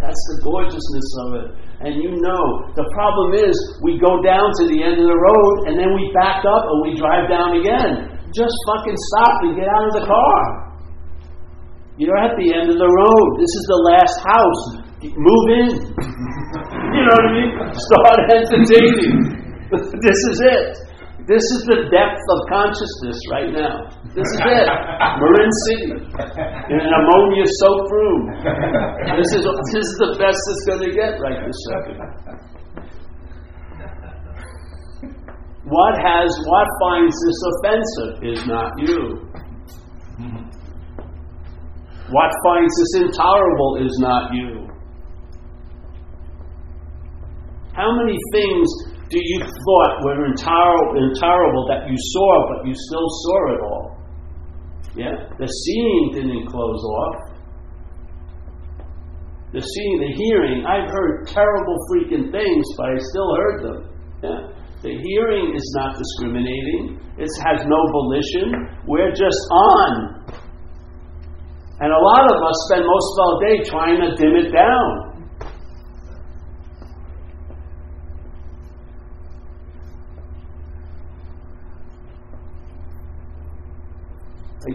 That's 0.00 0.22
the 0.32 0.36
gorgeousness 0.46 1.08
of 1.26 1.28
it. 1.42 1.48
And 1.80 1.92
you 1.96 2.12
know, 2.12 2.44
the 2.76 2.86
problem 2.94 3.34
is 3.34 3.56
we 3.82 3.98
go 3.98 4.22
down 4.22 4.48
to 4.62 4.64
the 4.68 4.80
end 4.80 4.96
of 5.00 5.08
the 5.10 5.18
road 5.18 5.54
and 5.68 5.74
then 5.74 5.90
we 5.92 6.08
back 6.14 6.46
up 6.46 6.64
and 6.70 6.78
we 6.86 6.96
drive 6.96 7.28
down 7.28 7.58
again. 7.58 8.20
Just 8.30 8.54
fucking 8.70 8.96
stop 8.96 9.36
and 9.42 9.58
get 9.58 9.66
out 9.66 9.84
of 9.90 9.94
the 10.00 10.06
car. 10.06 10.40
You're 11.98 12.16
at 12.16 12.38
the 12.38 12.48
end 12.54 12.70
of 12.70 12.78
the 12.78 12.88
road. 12.88 13.28
This 13.36 13.52
is 13.52 13.64
the 13.68 13.80
last 13.90 14.16
house. 14.24 14.62
Move 15.02 15.46
in. 15.56 15.68
you 16.94 17.02
know 17.04 17.14
what 17.16 17.26
I 17.26 17.32
mean? 17.34 17.50
Start 17.74 18.18
entertaining. 18.30 19.10
this 20.00 20.20
is 20.30 20.38
it. 20.46 20.89
This 21.30 21.46
is 21.54 21.62
the 21.62 21.86
depth 21.94 22.26
of 22.26 22.38
consciousness 22.50 23.14
right 23.30 23.54
now. 23.54 23.86
This 24.18 24.26
is 24.26 24.40
it. 24.50 24.66
Marin 24.66 25.52
City. 25.70 25.94
In 25.94 26.78
an 26.82 26.90
ammonia 26.90 27.46
soaked 27.62 27.86
room. 27.86 28.34
This 29.14 29.30
is, 29.38 29.46
this 29.46 29.86
is 29.86 29.94
the 30.02 30.18
best 30.18 30.42
it's 30.50 30.64
going 30.66 30.82
to 30.82 30.90
get 30.90 31.22
right 31.22 31.38
this 31.46 31.54
second. 31.70 32.02
What 35.70 35.94
has 36.02 36.34
what 36.50 36.66
finds 36.82 37.14
this 37.14 37.40
offensive 37.46 38.14
is 38.26 38.46
not 38.50 38.74
you. 38.82 39.22
What 42.10 42.30
finds 42.42 42.74
this 42.74 43.06
intolerable 43.06 43.86
is 43.86 43.96
not 44.00 44.34
you. 44.34 44.66
How 47.72 47.94
many 48.02 48.18
things 48.32 48.98
do 49.10 49.18
you 49.18 49.40
thought 49.42 49.92
were 50.06 50.24
intolerable 50.24 51.66
that 51.66 51.90
you 51.90 51.96
saw, 51.98 52.30
but 52.54 52.66
you 52.66 52.74
still 52.74 53.08
saw 53.10 53.40
it 53.50 53.60
all? 53.60 53.98
Yeah? 54.94 55.16
The 55.38 55.46
seeing 55.46 56.10
didn't 56.14 56.46
close 56.46 56.82
off. 56.84 57.30
The 59.52 59.60
seeing, 59.60 59.98
the 59.98 60.14
hearing, 60.14 60.64
I've 60.64 60.88
heard 60.94 61.26
terrible 61.26 61.76
freaking 61.90 62.30
things, 62.30 62.64
but 62.78 62.86
I 62.86 62.98
still 63.10 63.34
heard 63.34 63.58
them. 63.66 63.78
Yeah? 64.22 64.40
The 64.82 64.94
hearing 64.94 65.56
is 65.58 65.66
not 65.76 65.98
discriminating. 65.98 67.02
It 67.18 67.28
has 67.50 67.66
no 67.66 67.80
volition. 67.90 68.78
We're 68.86 69.10
just 69.10 69.42
on. 69.50 70.22
And 71.82 71.90
a 71.90 71.98
lot 71.98 72.24
of 72.30 72.38
us 72.46 72.56
spend 72.70 72.86
most 72.86 73.10
of 73.10 73.18
our 73.26 73.36
day 73.42 73.56
trying 73.66 73.98
to 74.06 74.14
dim 74.14 74.36
it 74.38 74.52
down. 74.54 75.09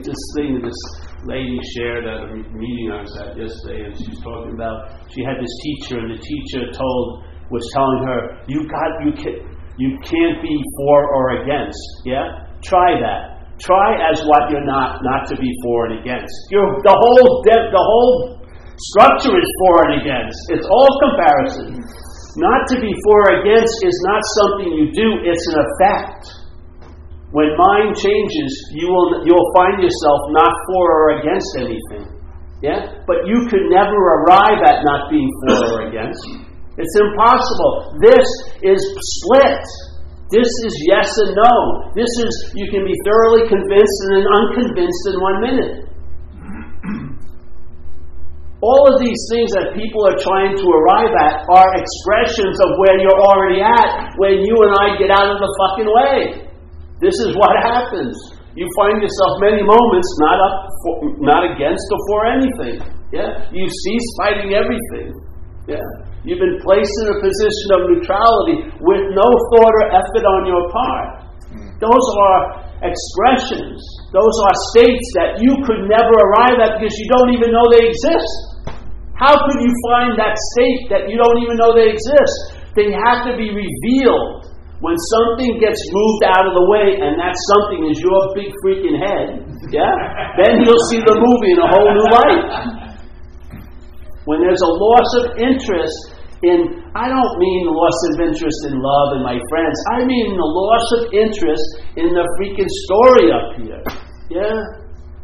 This 0.03 0.19
thing 0.35 0.59
this 0.59 0.81
lady 1.23 1.59
shared 1.77 2.05
at 2.05 2.27
a 2.27 2.35
meeting 2.35 2.91
I 2.91 3.01
was 3.01 3.15
at 3.17 3.37
yesterday, 3.37 3.87
and 3.87 3.93
she 3.95 4.11
was 4.11 4.21
talking 4.21 4.53
about 4.53 4.99
she 5.07 5.23
had 5.23 5.39
this 5.39 5.55
teacher, 5.63 6.03
and 6.03 6.11
the 6.11 6.21
teacher 6.21 6.67
told 6.75 7.23
was 7.49 7.63
telling 7.73 8.01
her, 8.03 8.19
"You 8.47 8.67
got 8.67 8.89
you 9.05 9.11
can 9.15 9.37
you 9.77 9.97
can't 10.03 10.41
be 10.41 10.55
for 10.77 10.97
or 11.15 11.43
against. 11.43 11.79
Yeah, 12.05 12.47
try 12.63 12.99
that. 12.99 13.55
Try 13.59 13.95
as 14.11 14.19
what 14.27 14.51
you're 14.51 14.67
not, 14.67 14.99
not 15.03 15.27
to 15.31 15.35
be 15.39 15.47
for 15.63 15.87
and 15.87 15.99
against. 16.03 16.35
You're, 16.51 16.75
the 16.83 16.91
whole 16.91 17.43
de- 17.43 17.71
the 17.71 17.79
whole 17.79 18.43
structure 18.75 19.31
is 19.31 19.49
for 19.63 19.75
and 19.87 20.01
against. 20.03 20.39
It's 20.51 20.67
all 20.67 20.91
comparison. 21.07 21.79
Not 22.35 22.67
to 22.67 22.81
be 22.83 22.91
for 22.91 23.17
or 23.31 23.47
against 23.47 23.75
is 23.87 23.97
not 24.11 24.21
something 24.43 24.69
you 24.75 24.91
do; 24.91 25.07
it's 25.23 25.45
an 25.55 25.57
effect." 25.63 26.44
When 27.35 27.51
mind 27.59 27.99
changes, 27.99 28.51
you 28.71 28.87
will 28.87 29.27
you'll 29.27 29.51
find 29.51 29.83
yourself 29.83 30.19
not 30.31 30.55
for 30.71 30.83
or 30.87 31.19
against 31.19 31.51
anything. 31.59 32.07
Yeah? 32.63 33.03
But 33.03 33.27
you 33.27 33.43
could 33.51 33.67
never 33.67 33.91
arrive 33.91 34.63
at 34.63 34.87
not 34.87 35.11
being 35.11 35.27
for 35.43 35.67
or 35.67 35.91
against. 35.91 36.23
It's 36.79 36.95
impossible. 36.95 37.99
This 37.99 38.23
is 38.63 38.79
split. 38.79 39.59
This 40.31 40.47
is 40.47 40.73
yes 40.87 41.11
and 41.27 41.35
no. 41.35 41.53
This 41.91 42.07
is 42.23 42.31
you 42.55 42.71
can 42.71 42.87
be 42.87 42.95
thoroughly 43.03 43.51
convinced 43.51 43.97
and 44.07 44.11
then 44.15 44.25
unconvinced 44.31 45.03
in 45.11 45.15
one 45.19 45.37
minute. 45.43 45.75
All 48.63 48.83
of 48.87 48.95
these 49.03 49.19
things 49.27 49.51
that 49.59 49.75
people 49.75 50.07
are 50.07 50.15
trying 50.23 50.55
to 50.55 50.67
arrive 50.71 51.11
at 51.19 51.43
are 51.51 51.69
expressions 51.75 52.55
of 52.63 52.79
where 52.79 52.95
you're 52.95 53.21
already 53.27 53.59
at 53.59 54.15
when 54.23 54.39
you 54.39 54.55
and 54.63 54.71
I 54.79 54.95
get 54.95 55.11
out 55.11 55.35
of 55.35 55.43
the 55.43 55.51
fucking 55.59 55.91
way. 55.91 56.45
This 57.03 57.15
is 57.27 57.35
what 57.35 57.51
happens. 57.59 58.15
You 58.55 58.63
find 58.79 59.03
yourself 59.03 59.31
many 59.43 59.59
moments 59.59 60.09
not 60.23 60.37
up, 60.39 60.57
for, 60.79 60.93
not 61.19 61.41
against 61.43 61.83
or 61.91 62.01
for 62.07 62.19
anything. 62.31 62.77
Yeah, 63.11 63.51
you 63.51 63.67
cease 63.67 64.07
fighting 64.23 64.55
everything. 64.55 65.11
Yeah, 65.67 65.83
you've 66.23 66.39
been 66.39 66.59
placed 66.63 66.95
in 67.03 67.05
a 67.11 67.17
position 67.19 67.67
of 67.75 67.79
neutrality 67.91 68.57
with 68.79 69.03
no 69.11 69.27
thought 69.51 69.75
or 69.75 69.85
effort 69.91 70.25
on 70.39 70.41
your 70.47 70.63
part. 70.71 71.09
Hmm. 71.51 71.67
Those 71.83 72.07
are 72.15 72.39
expressions. 72.79 73.79
Those 74.15 74.35
are 74.47 74.55
states 74.71 75.07
that 75.19 75.43
you 75.43 75.51
could 75.67 75.91
never 75.91 76.15
arrive 76.15 76.55
at 76.63 76.79
because 76.79 76.95
you 76.95 77.07
don't 77.11 77.35
even 77.35 77.51
know 77.51 77.65
they 77.75 77.91
exist. 77.91 78.71
How 79.19 79.35
could 79.35 79.59
you 79.59 79.71
find 79.91 80.15
that 80.15 80.35
state 80.55 80.91
that 80.95 81.11
you 81.11 81.19
don't 81.19 81.39
even 81.43 81.59
know 81.59 81.75
they 81.75 81.91
exist? 81.91 82.55
They 82.75 82.91
have 82.91 83.27
to 83.27 83.35
be 83.35 83.51
revealed 83.51 84.54
when 84.83 84.95
something 85.15 85.55
gets 85.63 85.79
moved 85.91 86.23
out 86.27 86.43
of 86.47 86.53
the 86.55 86.67
way 86.67 86.99
and 86.99 87.15
that 87.15 87.31
something 87.55 87.87
is 87.87 87.95
your 88.03 88.19
big 88.35 88.51
freaking 88.59 88.99
head, 88.99 89.39
yeah, 89.71 89.95
then 90.35 90.59
you'll 90.63 90.85
see 90.91 90.99
the 90.99 91.15
movie 91.15 91.51
in 91.55 91.59
a 91.63 91.69
whole 91.71 91.89
new 91.95 92.07
light. 92.11 92.43
When 94.27 94.41
there's 94.43 94.61
a 94.61 94.73
loss 94.75 95.09
of 95.21 95.25
interest 95.39 96.15
in, 96.43 96.83
I 96.91 97.07
don't 97.07 97.33
mean 97.39 97.71
loss 97.71 97.99
of 98.11 98.19
interest 98.27 98.59
in 98.67 98.75
love 98.75 99.07
and 99.15 99.23
my 99.23 99.39
friends, 99.47 99.77
I 99.95 100.03
mean 100.03 100.35
the 100.35 100.49
loss 100.49 100.85
of 100.99 101.01
interest 101.15 101.65
in 101.95 102.11
the 102.11 102.25
freaking 102.35 102.69
story 102.89 103.31
up 103.31 103.47
here, 103.55 103.83
yeah? 104.27 104.59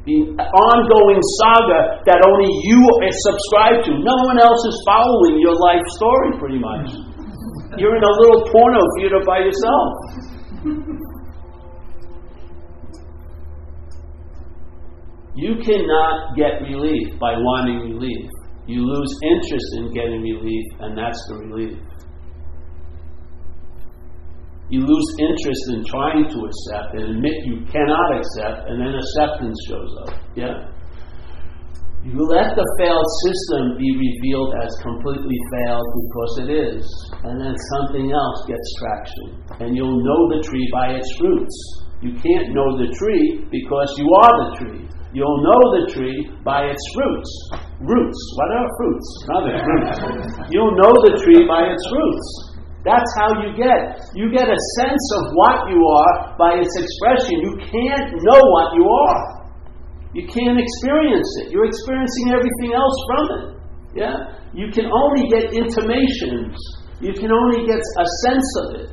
The 0.01 0.33
ongoing 0.33 1.21
saga 1.37 2.01
that 2.09 2.25
only 2.25 2.49
you 2.65 2.81
subscribe 3.21 3.85
to. 3.85 3.91
No 4.01 4.17
one 4.25 4.41
else 4.41 4.63
is 4.65 4.73
following 4.81 5.37
your 5.37 5.53
life 5.53 5.85
story, 5.93 6.41
pretty 6.41 6.57
much. 6.57 6.89
You're 7.77 7.95
in 7.95 8.03
a 8.03 8.13
little 8.19 8.51
porno 8.51 8.81
theater 8.97 9.21
by 9.25 9.39
yourself. 9.39 9.93
You 15.35 15.55
cannot 15.63 16.35
get 16.35 16.61
relief 16.61 17.17
by 17.19 17.31
wanting 17.37 17.95
relief. 17.95 18.29
You 18.67 18.83
lose 18.85 19.17
interest 19.23 19.65
in 19.77 19.93
getting 19.93 20.21
relief, 20.21 20.65
and 20.81 20.97
that's 20.97 21.19
the 21.29 21.35
relief. 21.35 21.79
You 24.69 24.81
lose 24.81 25.15
interest 25.19 25.63
in 25.73 25.83
trying 25.85 26.29
to 26.29 26.39
accept 26.47 26.93
and 26.95 27.15
admit 27.15 27.33
you 27.45 27.65
cannot 27.71 28.17
accept, 28.17 28.69
and 28.69 28.79
then 28.79 28.95
acceptance 28.95 29.57
shows 29.67 29.95
up. 30.07 30.13
Yeah? 30.35 30.67
You 32.01 32.17
let 32.17 32.57
the 32.57 32.65
failed 32.81 33.09
system 33.29 33.77
be 33.77 33.85
revealed 33.93 34.57
as 34.57 34.73
completely 34.81 35.37
failed 35.53 35.85
because 35.85 36.33
it 36.41 36.49
is, 36.49 36.81
and 37.29 37.37
then 37.37 37.53
something 37.77 38.09
else 38.09 38.39
gets 38.49 38.67
traction. 38.81 39.25
And 39.61 39.77
you'll 39.77 40.01
know 40.01 40.21
the 40.33 40.41
tree 40.41 40.65
by 40.73 40.97
its 40.97 41.05
roots. 41.21 41.53
You 42.01 42.17
can't 42.17 42.57
know 42.57 42.73
the 42.81 42.89
tree 42.97 43.45
because 43.53 43.93
you 44.01 44.09
are 44.17 44.33
the 44.33 44.49
tree. 44.57 44.81
You'll 45.13 45.45
know 45.45 45.61
the 45.77 45.93
tree 45.93 46.25
by 46.41 46.73
its 46.73 46.81
roots. 46.97 47.29
Roots. 47.85 48.19
What 48.33 48.49
are 48.49 48.69
fruits? 48.81 49.09
Not 49.29 49.43
its 49.53 49.61
roots. 49.69 50.29
You'll 50.49 50.73
know 50.81 50.93
the 51.05 51.21
tree 51.21 51.45
by 51.45 51.69
its 51.69 51.85
roots. 51.85 52.27
That's 52.81 53.11
how 53.21 53.29
you 53.45 53.53
get. 53.53 54.09
You 54.17 54.33
get 54.33 54.49
a 54.49 54.59
sense 54.81 55.05
of 55.21 55.37
what 55.37 55.69
you 55.69 55.77
are 55.77 56.33
by 56.41 56.65
its 56.65 56.73
expression. 56.81 57.45
You 57.45 57.53
can't 57.61 58.09
know 58.25 58.41
what 58.41 58.73
you 58.73 58.89
are. 58.89 59.40
You 60.13 60.27
can't 60.27 60.59
experience 60.59 61.29
it. 61.43 61.51
You're 61.51 61.67
experiencing 61.67 62.35
everything 62.35 62.71
else 62.75 62.97
from 63.07 63.25
it. 63.31 63.45
Yeah? 63.95 64.15
You 64.51 64.67
can 64.71 64.91
only 64.91 65.31
get 65.31 65.55
intimations. 65.55 66.55
You 66.99 67.15
can 67.15 67.31
only 67.31 67.65
get 67.65 67.79
a 67.79 68.05
sense 68.27 68.49
of 68.59 68.67
it. 68.83 68.89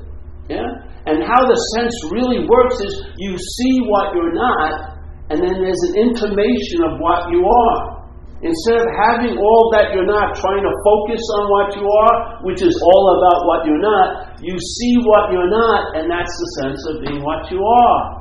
Yeah? 0.48 0.68
And 1.10 1.24
how 1.26 1.42
the 1.42 1.58
sense 1.74 1.94
really 2.14 2.46
works 2.46 2.78
is 2.80 2.92
you 3.18 3.34
see 3.36 3.74
what 3.90 4.14
you're 4.14 4.34
not, 4.34 4.98
and 5.30 5.42
then 5.42 5.60
there's 5.60 5.84
an 5.92 6.08
intimation 6.08 6.86
of 6.86 7.00
what 7.02 7.28
you 7.32 7.42
are. 7.42 7.98
Instead 8.38 8.78
of 8.78 8.88
having 9.10 9.34
all 9.34 9.64
that 9.74 9.90
you're 9.90 10.06
not, 10.06 10.38
trying 10.38 10.62
to 10.62 10.74
focus 10.86 11.22
on 11.42 11.42
what 11.50 11.68
you 11.74 11.82
are, 11.82 12.14
which 12.46 12.62
is 12.62 12.70
all 12.94 13.04
about 13.18 13.38
what 13.50 13.66
you're 13.66 13.82
not, 13.82 14.38
you 14.38 14.54
see 14.54 14.94
what 15.02 15.34
you're 15.34 15.50
not, 15.50 15.98
and 15.98 16.06
that's 16.06 16.30
the 16.30 16.48
sense 16.62 16.80
of 16.94 17.02
being 17.02 17.18
what 17.18 17.50
you 17.50 17.58
are. 17.58 18.17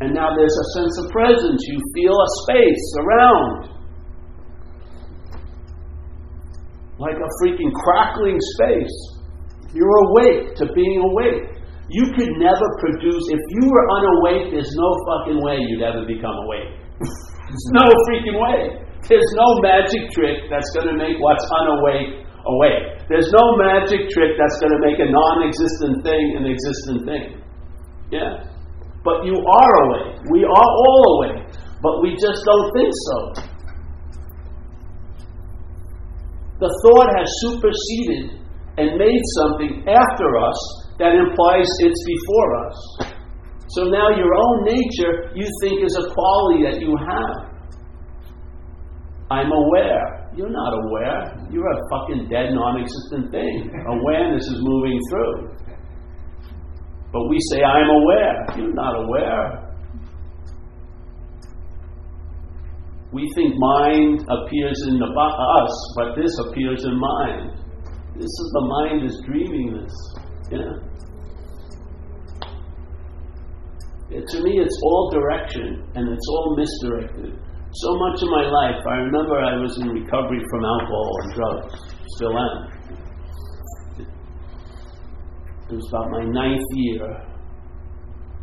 And 0.00 0.14
now 0.14 0.30
there's 0.36 0.54
a 0.54 0.66
sense 0.78 0.94
of 1.02 1.10
presence. 1.10 1.60
You 1.66 1.78
feel 1.94 2.14
a 2.14 2.28
space 2.46 2.86
around. 3.02 3.54
Like 6.98 7.18
a 7.18 7.30
freaking 7.42 7.72
crackling 7.74 8.38
space. 8.58 8.96
You're 9.74 9.98
awake 10.10 10.54
to 10.56 10.66
being 10.72 11.02
awake. 11.02 11.58
You 11.90 12.04
could 12.14 12.30
never 12.36 12.66
produce, 12.80 13.24
if 13.32 13.42
you 13.58 13.64
were 13.70 13.86
unawake, 13.96 14.52
there's 14.52 14.74
no 14.76 14.90
fucking 15.08 15.40
way 15.42 15.56
you'd 15.66 15.82
ever 15.82 16.04
become 16.04 16.36
awake. 16.46 16.78
there's 17.00 17.70
no 17.72 17.86
freaking 18.06 18.38
way. 18.38 18.88
There's 19.08 19.32
no 19.34 19.48
magic 19.62 20.10
trick 20.12 20.50
that's 20.50 20.68
going 20.76 20.88
to 20.88 20.96
make 20.96 21.16
what's 21.18 21.46
unawake 21.48 22.28
awake. 22.44 23.08
There's 23.08 23.32
no 23.32 23.56
magic 23.56 24.10
trick 24.12 24.36
that's 24.36 24.58
going 24.60 24.72
to 24.72 24.80
make 24.84 25.00
a 25.00 25.08
non 25.08 25.48
existent 25.48 26.04
thing 26.04 26.36
an 26.36 26.44
existent 26.44 27.08
thing. 27.08 27.40
Yeah? 28.12 28.44
But 29.04 29.24
you 29.24 29.34
are 29.34 29.72
awake. 29.84 30.20
We 30.30 30.44
are 30.44 30.68
all 30.84 31.02
awake. 31.16 31.46
But 31.82 32.02
we 32.02 32.16
just 32.18 32.42
don't 32.44 32.70
think 32.74 32.92
so. 33.06 33.18
The 36.58 36.70
thought 36.82 37.08
has 37.14 37.28
superseded 37.46 38.42
and 38.78 38.98
made 38.98 39.22
something 39.38 39.86
after 39.86 40.28
us 40.42 40.58
that 40.98 41.14
implies 41.14 41.66
it's 41.80 42.02
before 42.04 42.50
us. 42.66 42.76
So 43.78 43.84
now 43.84 44.10
your 44.10 44.34
own 44.34 44.64
nature 44.64 45.30
you 45.34 45.46
think 45.62 45.84
is 45.84 45.94
a 45.96 46.10
quality 46.10 46.62
that 46.66 46.80
you 46.80 46.96
have. 46.98 47.48
I'm 49.30 49.52
aware. 49.52 50.30
You're 50.34 50.50
not 50.50 50.72
aware. 50.72 51.46
You're 51.50 51.68
a 51.68 51.78
fucking 51.92 52.28
dead, 52.30 52.54
non 52.54 52.80
existent 52.80 53.30
thing. 53.30 53.70
Awareness 54.00 54.46
is 54.46 54.58
moving 54.58 54.98
through. 55.10 55.57
But 57.12 57.28
we 57.28 57.38
say, 57.50 57.62
I'm 57.62 57.88
aware. 57.88 58.46
You're 58.56 58.74
not 58.74 58.94
aware. 58.94 59.68
We 63.10 63.26
think 63.34 63.54
mind 63.56 64.20
appears 64.28 64.82
in 64.86 64.98
the, 64.98 65.06
us, 65.06 65.92
but 65.96 66.14
this 66.14 66.30
appears 66.46 66.84
in 66.84 66.98
mind. 67.00 67.58
This 68.14 68.24
is 68.28 68.50
the 68.52 68.64
mind 68.66 69.04
is 69.06 69.22
dreaming 69.24 69.80
this. 69.80 69.94
Yeah. 70.52 70.88
It, 74.10 74.24
to 74.28 74.42
me, 74.42 74.58
it's 74.60 74.80
all 74.82 75.10
direction 75.10 75.84
and 75.94 76.08
it's 76.12 76.28
all 76.30 76.56
misdirected. 76.56 77.38
So 77.72 77.96
much 77.96 78.22
of 78.22 78.28
my 78.28 78.44
life, 78.48 78.80
I 78.86 78.96
remember 79.04 79.38
I 79.40 79.56
was 79.60 79.78
in 79.80 79.88
recovery 79.88 80.40
from 80.50 80.64
alcohol 80.64 81.12
and 81.22 81.34
drugs, 81.34 81.74
still 82.16 82.36
am. 82.36 82.77
It 85.68 85.74
was 85.74 85.88
about 85.92 86.08
my 86.10 86.24
ninth 86.24 86.64
year. 86.72 87.04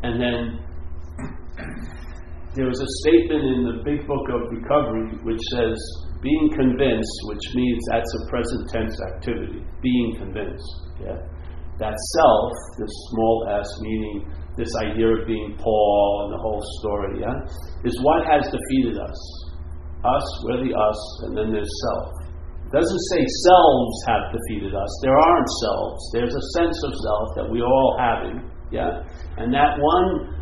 And 0.04 0.22
then 0.22 0.62
there 2.54 2.68
was 2.70 2.80
a 2.80 2.90
statement 3.02 3.44
in 3.44 3.60
the 3.66 3.82
big 3.82 4.06
book 4.06 4.26
of 4.30 4.54
recovery 4.54 5.18
which 5.26 5.42
says, 5.58 5.74
being 6.22 6.50
convinced, 6.54 7.18
which 7.26 7.46
means 7.56 7.82
that's 7.90 8.14
a 8.14 8.30
present 8.30 8.70
tense 8.70 8.98
activity, 9.14 9.66
being 9.82 10.16
convinced. 10.18 10.70
Yeah? 11.02 11.18
That 11.80 11.98
self, 11.98 12.52
this 12.78 12.94
small 13.10 13.48
s, 13.50 13.68
meaning 13.82 14.32
this 14.56 14.70
idea 14.86 15.10
of 15.10 15.28
being 15.28 15.58
Paul 15.58 16.22
and 16.26 16.30
the 16.38 16.42
whole 16.42 16.64
story, 16.80 17.22
yeah, 17.22 17.36
is 17.84 18.00
what 18.02 18.26
has 18.26 18.46
defeated 18.48 18.98
us. 19.02 19.20
Us, 20.06 20.26
we're 20.46 20.64
the 20.64 20.74
us, 20.78 21.02
and 21.26 21.38
then 21.38 21.52
there's 21.52 21.74
self 21.90 22.25
doesn't 22.76 23.04
say 23.16 23.24
selves 23.48 23.96
have 24.12 24.24
defeated 24.36 24.76
us. 24.76 24.92
There 25.00 25.16
aren't 25.16 25.50
selves. 25.64 26.02
There's 26.12 26.36
a 26.36 26.46
sense 26.60 26.76
of 26.84 26.92
self 26.92 27.28
that 27.40 27.48
we 27.48 27.64
all 27.64 27.96
having. 27.96 28.44
Yeah? 28.68 29.00
And 29.40 29.54
that 29.56 29.80
one, 29.80 30.36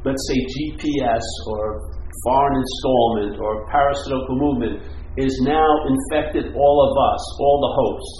let's 0.00 0.24
say 0.32 0.38
GPS 0.40 1.26
or 1.52 1.92
foreign 2.24 2.56
installment 2.56 3.36
or 3.36 3.68
parasitical 3.68 4.36
movement 4.40 4.80
is 5.20 5.32
now 5.44 5.68
infected 5.92 6.56
all 6.56 6.78
of 6.88 6.92
us, 6.96 7.22
all 7.36 7.58
the 7.60 7.72
hosts. 7.76 8.14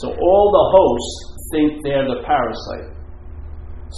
So 0.00 0.06
all 0.16 0.46
the 0.48 0.66
hosts 0.72 1.12
think 1.52 1.84
they're 1.84 2.08
the 2.08 2.24
parasite. 2.24 2.99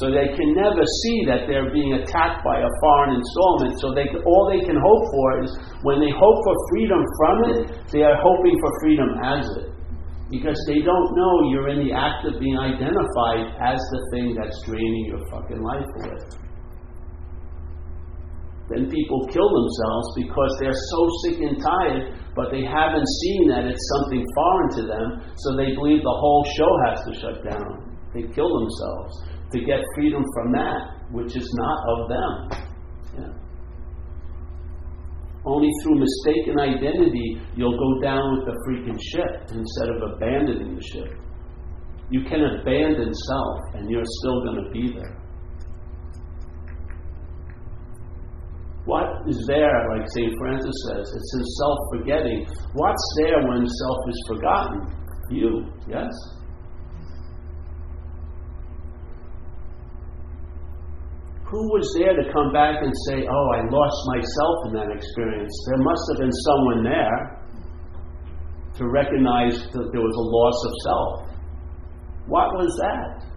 So 0.01 0.09
they 0.09 0.33
can 0.33 0.57
never 0.57 0.81
see 1.05 1.17
that 1.29 1.45
they're 1.45 1.69
being 1.69 1.93
attacked 2.01 2.41
by 2.41 2.65
a 2.65 2.71
foreign 2.81 3.21
installment. 3.21 3.77
So 3.77 3.93
they, 3.93 4.09
all 4.25 4.49
they 4.49 4.65
can 4.65 4.81
hope 4.81 5.05
for 5.13 5.45
is 5.45 5.53
when 5.85 6.01
they 6.01 6.09
hope 6.09 6.39
for 6.41 6.57
freedom 6.73 7.01
from 7.21 7.37
it, 7.53 7.59
they 7.93 8.01
are 8.01 8.17
hoping 8.17 8.57
for 8.57 8.71
freedom 8.81 9.11
as 9.21 9.45
it. 9.61 9.69
Because 10.33 10.57
they 10.65 10.81
don't 10.81 11.09
know 11.13 11.53
you're 11.53 11.69
in 11.69 11.85
the 11.85 11.93
act 11.93 12.25
of 12.25 12.41
being 12.41 12.57
identified 12.57 13.53
as 13.61 13.77
the 13.77 14.01
thing 14.17 14.33
that's 14.33 14.57
draining 14.65 15.13
your 15.13 15.21
fucking 15.29 15.61
life 15.61 15.85
away. 16.01 16.17
Then 18.73 18.89
people 18.89 19.29
kill 19.29 19.51
themselves 19.53 20.07
because 20.17 20.57
they're 20.57 20.83
so 20.89 21.01
sick 21.21 21.37
and 21.45 21.61
tired, 21.61 22.17
but 22.33 22.49
they 22.49 22.65
haven't 22.65 23.05
seen 23.21 23.53
that 23.53 23.69
it's 23.69 23.85
something 24.01 24.25
foreign 24.35 24.71
to 24.81 24.83
them, 24.89 25.07
so 25.37 25.53
they 25.61 25.77
believe 25.77 26.01
the 26.01 26.17
whole 26.17 26.49
show 26.57 26.73
has 26.89 27.05
to 27.05 27.13
shut 27.21 27.45
down. 27.45 27.93
They 28.15 28.23
kill 28.33 28.49
themselves 28.49 29.33
to 29.53 29.61
get 29.65 29.81
freedom 29.95 30.25
from 30.35 30.53
that, 30.53 30.81
which 31.11 31.37
is 31.37 31.49
not 31.59 31.79
of 31.89 32.09
them. 32.09 32.33
Yeah. 33.19 33.43
Only 35.45 35.71
through 35.83 35.99
mistaken 35.99 36.59
identity 36.59 37.41
you'll 37.57 37.79
go 37.79 38.01
down 38.01 38.39
with 38.39 38.47
the 38.47 38.57
freaking 38.67 38.99
ship 39.01 39.51
instead 39.51 39.89
of 39.91 40.15
abandoning 40.15 40.77
the 40.77 40.83
ship. 40.83 41.19
You 42.11 42.23
can 42.23 42.43
abandon 42.43 43.13
self 43.13 43.59
and 43.75 43.91
you're 43.91 44.05
still 44.05 44.45
going 44.45 44.65
to 44.65 44.71
be 44.71 44.93
there. 44.95 45.19
What 48.85 49.07
is 49.29 49.45
there, 49.47 49.89
like 49.97 50.07
St. 50.15 50.33
Francis 50.39 50.75
says? 50.89 51.07
It's 51.15 51.35
in 51.35 51.45
self 51.45 51.79
forgetting. 51.95 52.47
What's 52.75 53.17
there 53.21 53.41
when 53.49 53.67
self 53.67 53.99
is 54.09 54.25
forgotten? 54.29 54.81
You, 55.31 55.67
yes? 55.89 56.11
Who 61.53 61.69
was 61.69 61.85
there 62.01 62.17
to 62.17 62.25
come 62.33 62.49
back 62.49 62.81
and 62.81 62.93
say, 63.13 63.29
Oh, 63.29 63.47
I 63.53 63.61
lost 63.69 63.99
myself 64.09 64.57
in 64.67 64.73
that 64.73 64.89
experience? 64.89 65.53
There 65.69 65.85
must 65.85 66.01
have 66.09 66.19
been 66.25 66.37
someone 66.49 66.81
there 66.81 67.21
to 68.81 68.89
recognize 68.89 69.61
that 69.61 69.87
there 69.93 70.01
was 70.01 70.17
a 70.17 70.27
loss 70.33 70.59
of 70.65 70.73
self. 70.81 71.13
What 72.25 72.49
was 72.57 72.73
that? 72.81 73.29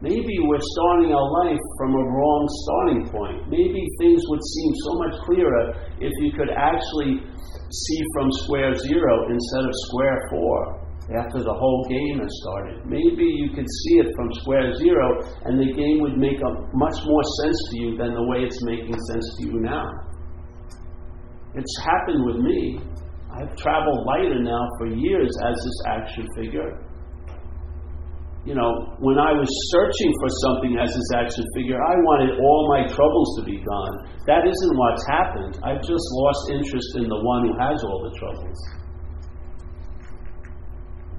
Maybe 0.00 0.32
we're 0.48 0.64
starting 0.64 1.12
our 1.12 1.28
life 1.44 1.60
from 1.76 1.92
a 1.92 2.04
wrong 2.16 2.44
starting 2.64 3.02
point. 3.12 3.52
Maybe 3.52 3.84
things 4.00 4.22
would 4.28 4.40
seem 4.40 4.72
so 4.80 4.92
much 4.96 5.14
clearer 5.28 5.76
if 6.00 6.12
you 6.24 6.32
could 6.32 6.48
actually 6.56 7.20
see 7.68 8.00
from 8.14 8.32
square 8.48 8.72
zero 8.72 9.12
instead 9.28 9.64
of 9.64 9.72
square 9.92 10.20
four 10.32 10.85
after 11.14 11.38
the 11.38 11.54
whole 11.54 11.86
game 11.86 12.18
has 12.18 12.32
started. 12.42 12.82
Maybe 12.82 13.22
you 13.22 13.54
could 13.54 13.66
see 13.66 13.94
it 14.02 14.10
from 14.16 14.26
square 14.42 14.74
zero 14.74 15.22
and 15.46 15.54
the 15.54 15.70
game 15.70 16.02
would 16.02 16.18
make 16.18 16.42
a 16.42 16.50
much 16.74 16.98
more 17.06 17.24
sense 17.42 17.58
to 17.70 17.74
you 17.78 17.90
than 17.96 18.14
the 18.14 18.26
way 18.26 18.42
it's 18.42 18.58
making 18.66 18.98
sense 19.06 19.26
to 19.38 19.42
you 19.46 19.60
now. 19.62 19.86
It's 21.54 21.76
happened 21.78 22.26
with 22.26 22.42
me. 22.42 22.80
I've 23.30 23.54
traveled 23.54 24.04
lighter 24.06 24.42
now 24.42 24.66
for 24.78 24.86
years 24.96 25.30
as 25.46 25.54
this 25.54 25.78
action 25.86 26.26
figure. 26.36 26.82
you 28.46 28.54
know, 28.54 28.94
when 28.98 29.18
I 29.18 29.34
was 29.34 29.50
searching 29.74 30.10
for 30.22 30.30
something 30.42 30.78
as 30.78 30.90
this 30.90 31.10
action 31.18 31.44
figure, 31.54 31.78
I 31.78 31.94
wanted 32.02 32.38
all 32.38 32.62
my 32.70 32.86
troubles 32.86 33.28
to 33.38 33.42
be 33.44 33.58
gone. 33.62 33.94
That 34.26 34.46
isn't 34.46 34.74
what's 34.78 35.04
happened. 35.06 35.58
I've 35.62 35.82
just 35.82 36.06
lost 36.14 36.42
interest 36.50 36.90
in 36.98 37.06
the 37.10 37.20
one 37.22 37.46
who 37.46 37.54
has 37.58 37.78
all 37.82 38.00
the 38.06 38.14
troubles. 38.18 38.58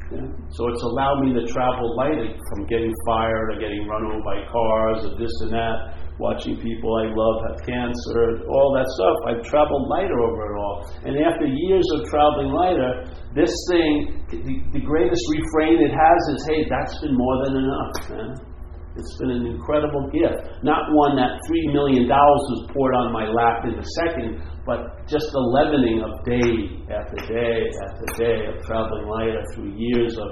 So 0.09 0.67
it's 0.71 0.83
allowed 0.83 1.19
me 1.23 1.33
to 1.33 1.43
travel 1.51 1.95
lighter 1.97 2.31
from 2.49 2.65
getting 2.67 2.93
fired 3.05 3.51
or 3.51 3.59
getting 3.59 3.87
run 3.87 4.05
over 4.07 4.23
by 4.23 4.45
cars 4.47 5.03
or 5.03 5.19
this 5.19 5.31
and 5.41 5.51
that 5.51 6.07
watching 6.19 6.57
people 6.57 6.89
I 6.97 7.13
love 7.13 7.37
have 7.49 7.61
cancer, 7.61 8.41
all 8.49 8.73
that 8.73 8.87
stuff. 8.97 9.17
I've 9.29 9.43
traveled 9.45 9.87
lighter 9.87 10.17
over 10.17 10.41
it 10.49 10.57
all. 10.57 10.77
And 11.05 11.13
after 11.21 11.45
years 11.45 11.85
of 11.93 12.09
traveling 12.09 12.49
lighter, 12.49 13.05
this 13.35 13.53
thing, 13.69 14.25
the, 14.29 14.79
the 14.79 14.83
greatest 14.83 15.21
refrain 15.29 15.77
it 15.77 15.93
has 15.93 16.19
is, 16.33 16.47
hey, 16.49 16.65
that's 16.69 16.99
been 17.01 17.15
more 17.15 17.45
than 17.45 17.55
enough, 17.57 18.09
man. 18.09 18.46
It's 18.97 19.15
been 19.21 19.29
an 19.29 19.45
incredible 19.45 20.09
gift. 20.09 20.41
Not 20.65 20.89
one 20.91 21.15
that 21.21 21.37
$3 21.45 21.73
million 21.73 22.09
was 22.09 22.69
poured 22.73 22.95
on 22.95 23.13
my 23.13 23.29
lap 23.29 23.63
in 23.69 23.77
a 23.77 23.85
second, 24.01 24.41
but 24.65 25.05
just 25.05 25.29
the 25.29 25.43
leavening 25.53 26.01
of 26.01 26.11
day 26.25 26.81
after 26.89 27.17
day 27.29 27.69
after 27.87 28.05
day 28.17 28.37
of 28.49 28.65
traveling 28.65 29.05
lighter 29.05 29.43
through 29.53 29.71
years 29.77 30.17
of 30.17 30.29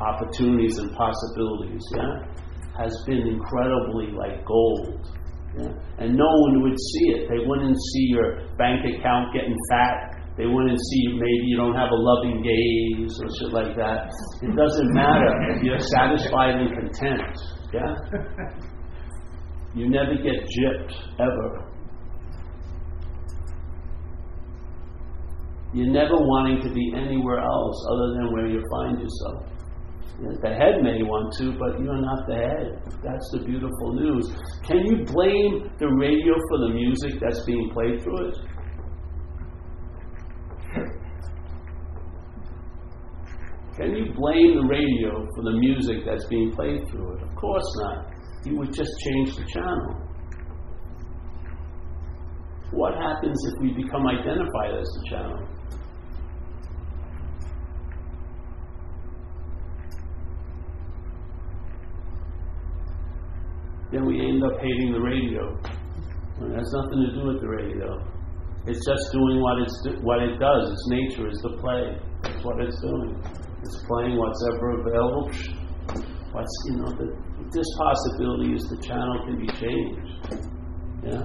opportunities 0.00 0.78
and 0.78 0.94
possibilities, 0.94 1.82
yeah? 1.96 2.30
has 2.78 2.92
been 3.06 3.26
incredibly 3.26 4.12
like 4.12 4.44
gold. 4.44 5.02
Yeah? 5.58 5.72
And 5.98 6.14
no 6.14 6.28
one 6.28 6.62
would 6.62 6.78
see 6.78 7.06
it. 7.16 7.28
They 7.28 7.42
wouldn't 7.42 7.76
see 7.76 8.06
your 8.12 8.46
bank 8.56 8.84
account 8.84 9.32
getting 9.32 9.56
fat. 9.70 10.16
They 10.36 10.44
wouldn't 10.44 10.76
see 10.78 11.16
maybe 11.16 11.48
you 11.48 11.56
don't 11.56 11.74
have 11.74 11.88
a 11.88 11.96
loving 11.96 12.44
gaze 12.44 13.18
or 13.18 13.28
shit 13.40 13.52
like 13.56 13.74
that. 13.76 14.12
It 14.42 14.54
doesn't 14.54 14.92
matter 14.92 15.32
if 15.56 15.62
you're 15.64 15.80
satisfied 15.80 16.60
and 16.60 16.70
content. 16.76 17.32
Yeah? 17.72 17.94
You 19.74 19.90
never 19.90 20.14
get 20.14 20.34
gypped, 20.56 20.94
ever. 21.20 21.66
You're 25.74 25.92
never 25.92 26.14
wanting 26.16 26.62
to 26.62 26.72
be 26.72 26.92
anywhere 26.96 27.40
else 27.40 27.86
other 27.92 28.14
than 28.14 28.32
where 28.32 28.46
you 28.46 28.62
find 28.72 28.98
yourself. 28.98 29.52
The 30.40 30.48
head 30.48 30.82
may 30.82 31.02
want 31.02 31.34
to, 31.36 31.52
but 31.58 31.78
you're 31.78 32.00
not 32.00 32.26
the 32.26 32.36
head. 32.36 32.80
That's 33.04 33.28
the 33.32 33.44
beautiful 33.44 33.92
news. 33.92 34.32
Can 34.64 34.86
you 34.86 35.04
blame 35.04 35.70
the 35.78 35.88
radio 35.88 36.32
for 36.48 36.58
the 36.64 36.72
music 36.72 37.20
that's 37.20 37.44
being 37.44 37.68
played 37.74 38.02
through 38.02 38.28
it? 38.28 38.36
Can 43.76 43.94
you 43.94 44.12
blame 44.14 44.56
the 44.56 44.66
radio 44.66 45.26
for 45.34 45.42
the 45.44 45.52
music 45.58 46.04
that's 46.06 46.26
being 46.26 46.50
played 46.52 46.88
through 46.90 47.16
it? 47.16 47.22
Of 47.22 47.34
course 47.36 47.76
not. 47.82 48.06
You 48.44 48.56
would 48.56 48.72
just 48.72 48.90
change 49.04 49.36
the 49.36 49.44
channel. 49.44 50.00
What 52.70 52.94
happens 52.94 53.38
if 53.52 53.62
we 53.62 53.82
become 53.82 54.06
identified 54.06 54.74
as 54.74 54.86
the 54.86 55.10
channel? 55.10 55.48
then 63.92 64.04
we 64.04 64.20
end 64.20 64.42
up 64.44 64.52
hating 64.60 64.92
the 64.92 65.00
radio. 65.00 65.56
Has 66.36 66.72
nothing 66.72 67.00
to 67.00 67.12
do 67.14 67.26
with 67.28 67.40
the 67.40 67.48
radio. 67.48 67.96
It's 68.66 68.84
just 68.84 69.12
doing 69.12 69.40
what 69.40 69.62
it's 69.62 70.02
what 70.02 70.22
it 70.22 70.38
does. 70.38 70.70
Its 70.70 70.86
nature 70.88 71.28
is 71.30 71.38
to 71.42 71.56
play. 71.56 71.96
That's 72.22 72.44
what 72.44 72.60
it's 72.60 72.78
doing. 72.80 73.45
It's 73.62 73.84
playing 73.88 74.16
what's 74.16 74.42
ever 74.54 74.80
available. 74.80 75.30
What's 76.32 76.56
you 76.66 76.76
know 76.76 76.90
the, 76.92 77.06
this 77.50 77.66
possibility 77.78 78.52
is 78.54 78.62
the 78.68 78.86
channel 78.86 79.24
can 79.24 79.40
be 79.40 79.46
changed. 79.58 80.40
Yeah. 81.04 81.24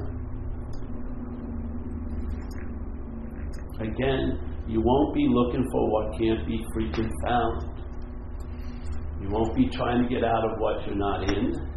Again, 3.81 4.39
you 4.67 4.81
won't 4.83 5.15
be 5.15 5.27
looking 5.29 5.65
for 5.71 5.91
what 5.91 6.17
can't 6.19 6.47
be 6.47 6.63
freaking 6.75 7.09
found. 7.25 7.67
You 9.21 9.29
won't 9.29 9.55
be 9.55 9.67
trying 9.69 10.03
to 10.03 10.09
get 10.09 10.23
out 10.23 10.43
of 10.45 10.59
what 10.59 10.85
you're 10.85 10.95
not 10.95 11.23
in 11.29 11.71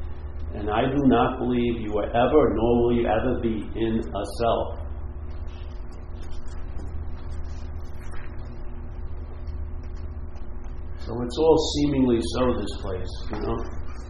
and 0.55 0.71
I 0.71 0.83
do 0.83 1.03
not 1.07 1.38
believe 1.38 1.81
you 1.81 1.90
will 1.90 2.07
ever, 2.07 2.55
nor 2.55 2.83
will 2.83 2.95
you 2.95 3.07
ever 3.09 3.40
be 3.40 3.69
in 3.75 3.99
a 3.99 4.25
self. 4.38 4.84
So 11.05 11.12
it's 11.21 11.38
all 11.38 11.59
seemingly 11.77 12.19
so, 12.33 12.55
this 12.57 12.77
place, 12.81 13.12
you 13.31 13.40
know. 13.40 13.57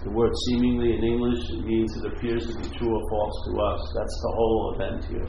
The 0.04 0.10
word 0.10 0.30
seemingly 0.46 0.94
in 0.94 1.02
English 1.02 1.42
it 1.50 1.64
means 1.64 1.90
it 1.96 2.12
appears 2.12 2.46
to 2.46 2.54
be 2.54 2.68
true 2.76 2.94
or 2.94 3.02
false 3.10 3.36
to 3.48 3.52
us. 3.58 3.80
That's 3.96 4.16
the 4.22 4.32
whole 4.36 4.74
event 4.76 5.04
here. 5.06 5.28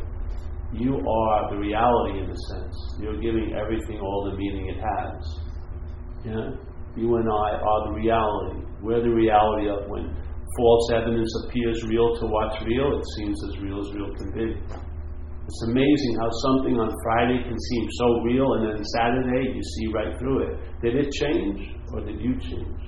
You 0.73 0.93
are 0.99 1.49
the 1.49 1.57
reality 1.57 2.19
in 2.19 2.29
a 2.29 2.37
sense. 2.51 2.75
You're 2.99 3.19
giving 3.21 3.55
everything 3.55 3.99
all 3.99 4.29
the 4.29 4.37
meaning 4.37 4.67
it 4.67 4.77
has. 4.77 5.39
Yeah? 6.25 6.49
You 6.97 7.15
and 7.15 7.29
I 7.29 7.49
are 7.57 7.87
the 7.87 7.93
reality. 7.93 8.67
We're 8.81 9.01
the 9.01 9.15
reality 9.15 9.69
of 9.69 9.89
when 9.89 10.13
false 10.57 10.91
evidence 10.91 11.31
appears 11.47 11.83
real 11.87 12.15
to 12.19 12.25
what's 12.27 12.61
real, 12.61 12.99
it 12.99 13.05
seems 13.17 13.37
as 13.49 13.59
real 13.59 13.79
as 13.79 13.93
real 13.95 14.13
can 14.15 14.31
be. 14.33 14.84
It's 15.45 15.63
amazing 15.69 16.13
how 16.19 16.29
something 16.49 16.75
on 16.81 16.89
Friday 17.05 17.37
can 17.45 17.53
seem 17.53 17.85
so 18.01 18.07
real, 18.25 18.53
and 18.57 18.61
then 18.65 18.83
Saturday 18.97 19.53
you 19.53 19.61
see 19.61 19.87
right 19.93 20.17
through 20.17 20.49
it. 20.49 20.53
Did 20.81 20.95
it 20.97 21.11
change, 21.13 21.69
or 21.93 22.01
did 22.01 22.19
you 22.19 22.33
change? 22.41 22.81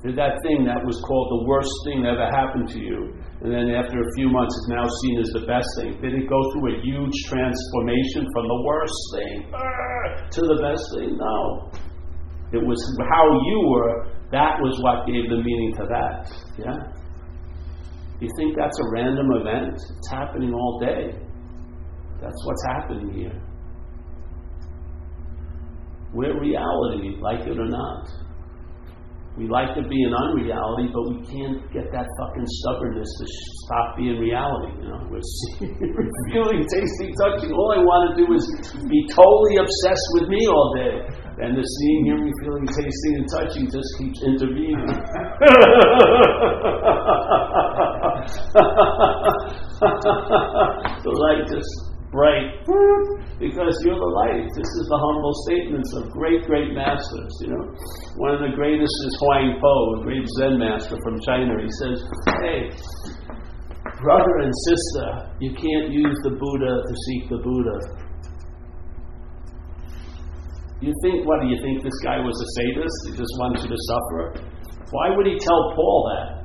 Did 0.00 0.16
that 0.16 0.40
thing 0.48 0.64
that 0.64 0.80
was 0.80 0.96
called 1.04 1.28
the 1.28 1.44
worst 1.44 1.76
thing 1.84 2.08
ever 2.08 2.24
happened 2.32 2.72
to 2.72 2.80
you, 2.80 3.12
and 3.44 3.52
then 3.52 3.68
after 3.76 4.00
a 4.00 4.08
few 4.16 4.32
months 4.32 4.56
is 4.64 4.68
now 4.72 4.88
seen 4.88 5.20
as 5.20 5.28
the 5.36 5.44
best 5.44 5.68
thing, 5.76 5.92
did 6.00 6.16
it 6.16 6.24
go 6.24 6.40
through 6.52 6.72
a 6.72 6.80
huge 6.80 7.16
transformation 7.28 8.24
from 8.32 8.44
the 8.48 8.60
worst 8.64 9.00
thing 9.12 9.36
ah, 9.52 10.24
to 10.24 10.40
the 10.40 10.58
best 10.64 10.84
thing? 10.96 11.20
No. 11.20 11.68
It 12.56 12.64
was 12.64 12.80
how 13.12 13.28
you 13.28 13.58
were 13.68 14.20
that 14.32 14.62
was 14.62 14.78
what 14.82 15.06
gave 15.06 15.28
the 15.28 15.42
meaning 15.42 15.74
to 15.74 15.84
that. 15.90 16.30
Yeah? 16.56 16.78
You 18.20 18.28
think 18.36 18.56
that's 18.56 18.78
a 18.78 18.90
random 18.92 19.26
event? 19.32 19.74
It's 19.74 20.10
happening 20.10 20.52
all 20.52 20.78
day. 20.78 21.18
That's 22.20 22.44
what's 22.44 22.64
happening 22.66 23.12
here. 23.14 23.42
We're 26.12 26.38
reality, 26.38 27.16
like 27.20 27.46
it 27.46 27.58
or 27.58 27.68
not. 27.68 28.08
We 29.38 29.46
like 29.48 29.72
to 29.78 29.82
be 29.86 30.02
an 30.04 30.12
unreality, 30.12 30.90
but 30.92 31.00
we 31.06 31.22
can't 31.24 31.62
get 31.72 31.86
that 31.94 32.04
fucking 32.18 32.44
stubbornness 32.44 33.08
to 33.08 33.24
stop 33.64 33.96
being 33.96 34.18
reality. 34.18 34.74
You 34.82 34.90
know, 34.90 35.06
we're 35.08 35.22
seeing, 35.22 35.70
feeling, 36.34 36.66
tasting, 36.66 37.14
touching. 37.14 37.54
All 37.54 37.72
I 37.72 37.78
want 37.78 38.10
to 38.10 38.20
do 38.20 38.26
is 38.34 38.44
be 38.90 39.00
totally 39.08 39.56
obsessed 39.62 40.08
with 40.18 40.28
me 40.28 40.44
all 40.50 40.74
day. 40.76 41.08
And 41.40 41.56
the 41.56 41.62
seeing, 41.62 42.04
hearing, 42.04 42.34
feeling, 42.42 42.66
tasting, 42.68 43.14
and 43.16 43.28
touching 43.32 43.64
just 43.70 43.88
keeps 43.96 44.20
intervening. 44.28 44.92
the 51.04 51.12
light 51.12 51.46
just 51.48 51.90
bright 52.10 52.66
because 53.38 53.78
you're 53.86 53.98
the 53.98 54.12
light. 54.26 54.42
This 54.56 54.66
is 54.66 54.88
the 54.90 54.98
humble 54.98 55.34
statements 55.46 55.94
of 55.94 56.10
great, 56.10 56.42
great 56.46 56.74
masters. 56.74 57.38
You 57.40 57.50
know, 57.54 57.64
one 58.16 58.34
of 58.34 58.40
the 58.42 58.50
greatest 58.54 58.92
is 59.06 59.16
Huang 59.20 59.60
Po, 59.62 60.00
a 60.00 60.02
great 60.02 60.26
Zen 60.38 60.58
master 60.58 60.96
from 61.02 61.20
China. 61.22 61.54
He 61.62 61.70
says, 61.78 62.02
"Hey, 62.42 62.70
brother 64.02 64.38
and 64.42 64.52
sister, 64.66 65.30
you 65.40 65.54
can't 65.54 65.92
use 65.92 66.18
the 66.24 66.30
Buddha 66.34 66.82
to 66.82 66.94
seek 67.06 67.28
the 67.30 67.38
Buddha. 67.38 67.78
You 70.80 70.96
think, 71.04 71.28
what 71.28 71.42
do 71.42 71.48
you 71.48 71.60
think 71.60 71.82
this 71.84 72.00
guy 72.02 72.18
was 72.18 72.32
a 72.32 72.48
sadist? 72.56 72.96
He 73.04 73.12
just 73.12 73.36
wants 73.36 73.62
you 73.62 73.68
to 73.68 73.76
suffer? 73.76 74.32
Why 74.90 75.14
would 75.14 75.26
he 75.26 75.36
tell 75.36 75.74
Paul 75.76 76.08
that? 76.08 76.39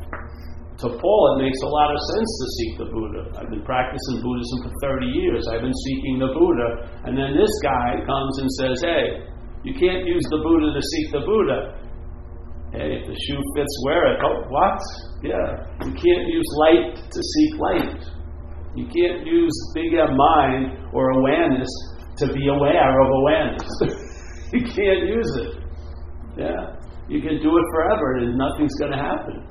To 0.84 0.92
Paul, 0.92 1.22
it 1.40 1.48
makes 1.48 1.62
a 1.64 1.72
lot 1.72 1.88
of 1.88 2.00
sense 2.04 2.32
to 2.36 2.48
seek 2.60 2.72
the 2.84 2.90
Buddha. 2.92 3.32
I've 3.40 3.48
been 3.48 3.64
practicing 3.64 4.20
Buddhism 4.20 4.58
for 4.68 4.74
30 4.84 5.08
years. 5.08 5.48
I've 5.48 5.64
been 5.64 5.80
seeking 5.88 6.20
the 6.20 6.36
Buddha. 6.36 6.70
And 7.08 7.16
then 7.16 7.32
this 7.32 7.54
guy 7.64 7.96
comes 8.04 8.34
and 8.44 8.50
says, 8.60 8.76
hey, 8.84 9.06
you 9.64 9.72
can't 9.72 10.04
use 10.04 10.26
the 10.28 10.44
Buddha 10.44 10.76
to 10.76 10.82
seek 10.84 11.08
the 11.16 11.24
Buddha. 11.24 11.60
Hey, 12.76 13.00
if 13.00 13.08
the 13.08 13.16
shoe 13.16 13.40
fits, 13.56 13.76
wear 13.88 14.04
it. 14.12 14.20
Oh, 14.20 14.36
what? 14.52 14.80
Yeah. 15.24 15.64
You 15.88 15.96
can't 15.96 16.26
use 16.28 16.50
light 16.60 16.92
to 17.08 17.20
seek 17.24 17.52
light. 17.56 18.04
You 18.76 18.86
can't 18.92 19.26
use 19.26 19.56
bigger 19.74 20.12
mind 20.12 20.92
or 20.92 21.10
awareness 21.24 21.72
to 22.18 22.28
be 22.28 22.48
aware 22.50 22.92
of 23.02 23.08
awareness. 23.24 23.70
You 24.54 24.62
can't 24.62 25.10
use 25.10 25.32
it. 25.42 25.52
Yeah. 26.38 26.78
You 27.10 27.20
can 27.20 27.42
do 27.42 27.58
it 27.58 27.66
forever 27.74 28.16
and 28.18 28.38
nothing's 28.38 28.76
going 28.80 28.92
to 28.92 28.98
happen. 28.98 29.48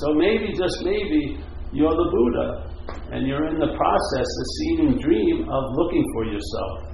So 0.00 0.14
maybe, 0.14 0.52
just 0.54 0.78
maybe, 0.84 1.42
you're 1.72 1.90
the 1.90 2.10
Buddha 2.10 2.68
and 3.12 3.26
you're 3.26 3.48
in 3.48 3.58
the 3.58 3.72
process, 3.76 4.26
the 4.26 4.46
seeming 4.58 4.98
dream 4.98 5.48
of 5.48 5.62
looking 5.76 6.04
for 6.14 6.24
yourself. 6.24 6.88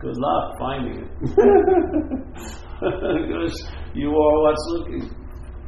Good 0.00 0.16
luck 0.16 0.44
finding 0.58 0.96
it. 1.02 1.10
because 2.80 3.54
you 3.94 4.10
are 4.10 4.36
what's 4.42 4.66
looking. 4.78 5.10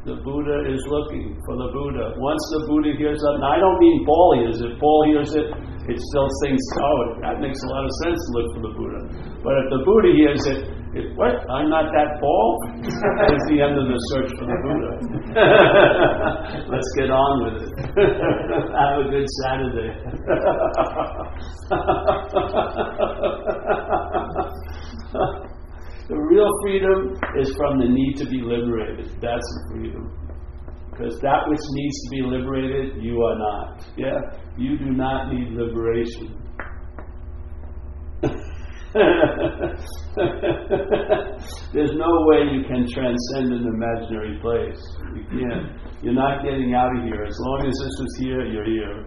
The 0.06 0.22
Buddha 0.22 0.70
is 0.70 0.82
looking 0.86 1.34
for 1.44 1.56
the 1.58 1.68
Buddha. 1.74 2.14
Once 2.14 2.42
the 2.54 2.62
Buddha 2.70 2.94
hears 2.96 3.18
that, 3.18 3.36
now 3.42 3.56
I 3.56 3.58
don't 3.58 3.78
mean 3.80 4.06
Paul 4.06 4.38
hears 4.38 4.60
it. 4.60 4.78
Paul 4.78 5.02
hears 5.10 5.34
it, 5.34 5.50
it 5.88 5.98
still 6.10 6.28
thinks, 6.42 6.62
oh, 6.82 6.98
that 7.22 7.40
makes 7.40 7.62
a 7.62 7.68
lot 7.70 7.84
of 7.84 7.92
sense 8.02 8.18
to 8.18 8.30
look 8.34 8.48
for 8.54 8.62
the 8.66 8.72
Buddha. 8.74 9.00
But 9.42 9.54
if 9.62 9.66
the 9.70 9.80
Buddha 9.86 10.10
hears 10.18 10.42
it, 10.50 10.60
it 10.98 11.14
what? 11.14 11.34
I'm 11.50 11.70
not 11.70 11.92
that 11.94 12.18
Paul? 12.18 12.58
That's 12.82 13.46
the 13.52 13.62
end 13.62 13.78
of 13.78 13.86
the 13.86 13.98
search 14.10 14.30
for 14.34 14.46
the 14.50 14.58
Buddha. 14.66 14.92
Let's 16.72 16.90
get 16.98 17.10
on 17.10 17.34
with 17.46 17.62
it. 17.62 17.72
Have 18.74 19.04
a 19.04 19.10
good 19.10 19.28
Saturday. 19.44 19.92
The 26.08 26.14
real 26.14 26.48
freedom 26.62 27.18
is 27.38 27.52
from 27.56 27.78
the 27.80 27.88
need 27.88 28.14
to 28.18 28.26
be 28.26 28.40
liberated. 28.40 29.06
That's 29.20 29.42
the 29.42 29.62
freedom. 29.70 30.25
Because 30.96 31.20
that 31.20 31.44
which 31.48 31.60
needs 31.72 32.02
to 32.04 32.10
be 32.10 32.22
liberated, 32.22 33.02
you 33.02 33.20
are 33.22 33.38
not. 33.38 33.84
Yeah? 33.98 34.16
You 34.56 34.78
do 34.78 34.86
not 34.86 35.30
need 35.32 35.52
liberation. 35.52 36.42
There's 41.72 41.92
no 41.92 42.24
way 42.24 42.48
you 42.50 42.64
can 42.64 42.88
transcend 42.88 43.52
an 43.52 43.66
imaginary 43.66 44.38
place. 44.40 44.80
You 45.14 45.24
can't. 45.28 45.76
You're 46.02 46.14
not 46.14 46.42
getting 46.42 46.74
out 46.74 46.96
of 46.96 47.02
here. 47.04 47.24
As 47.24 47.38
long 47.40 47.66
as 47.66 47.74
this 47.78 48.00
is 48.00 48.16
here, 48.18 48.46
you're 48.46 48.64
here. 48.64 49.04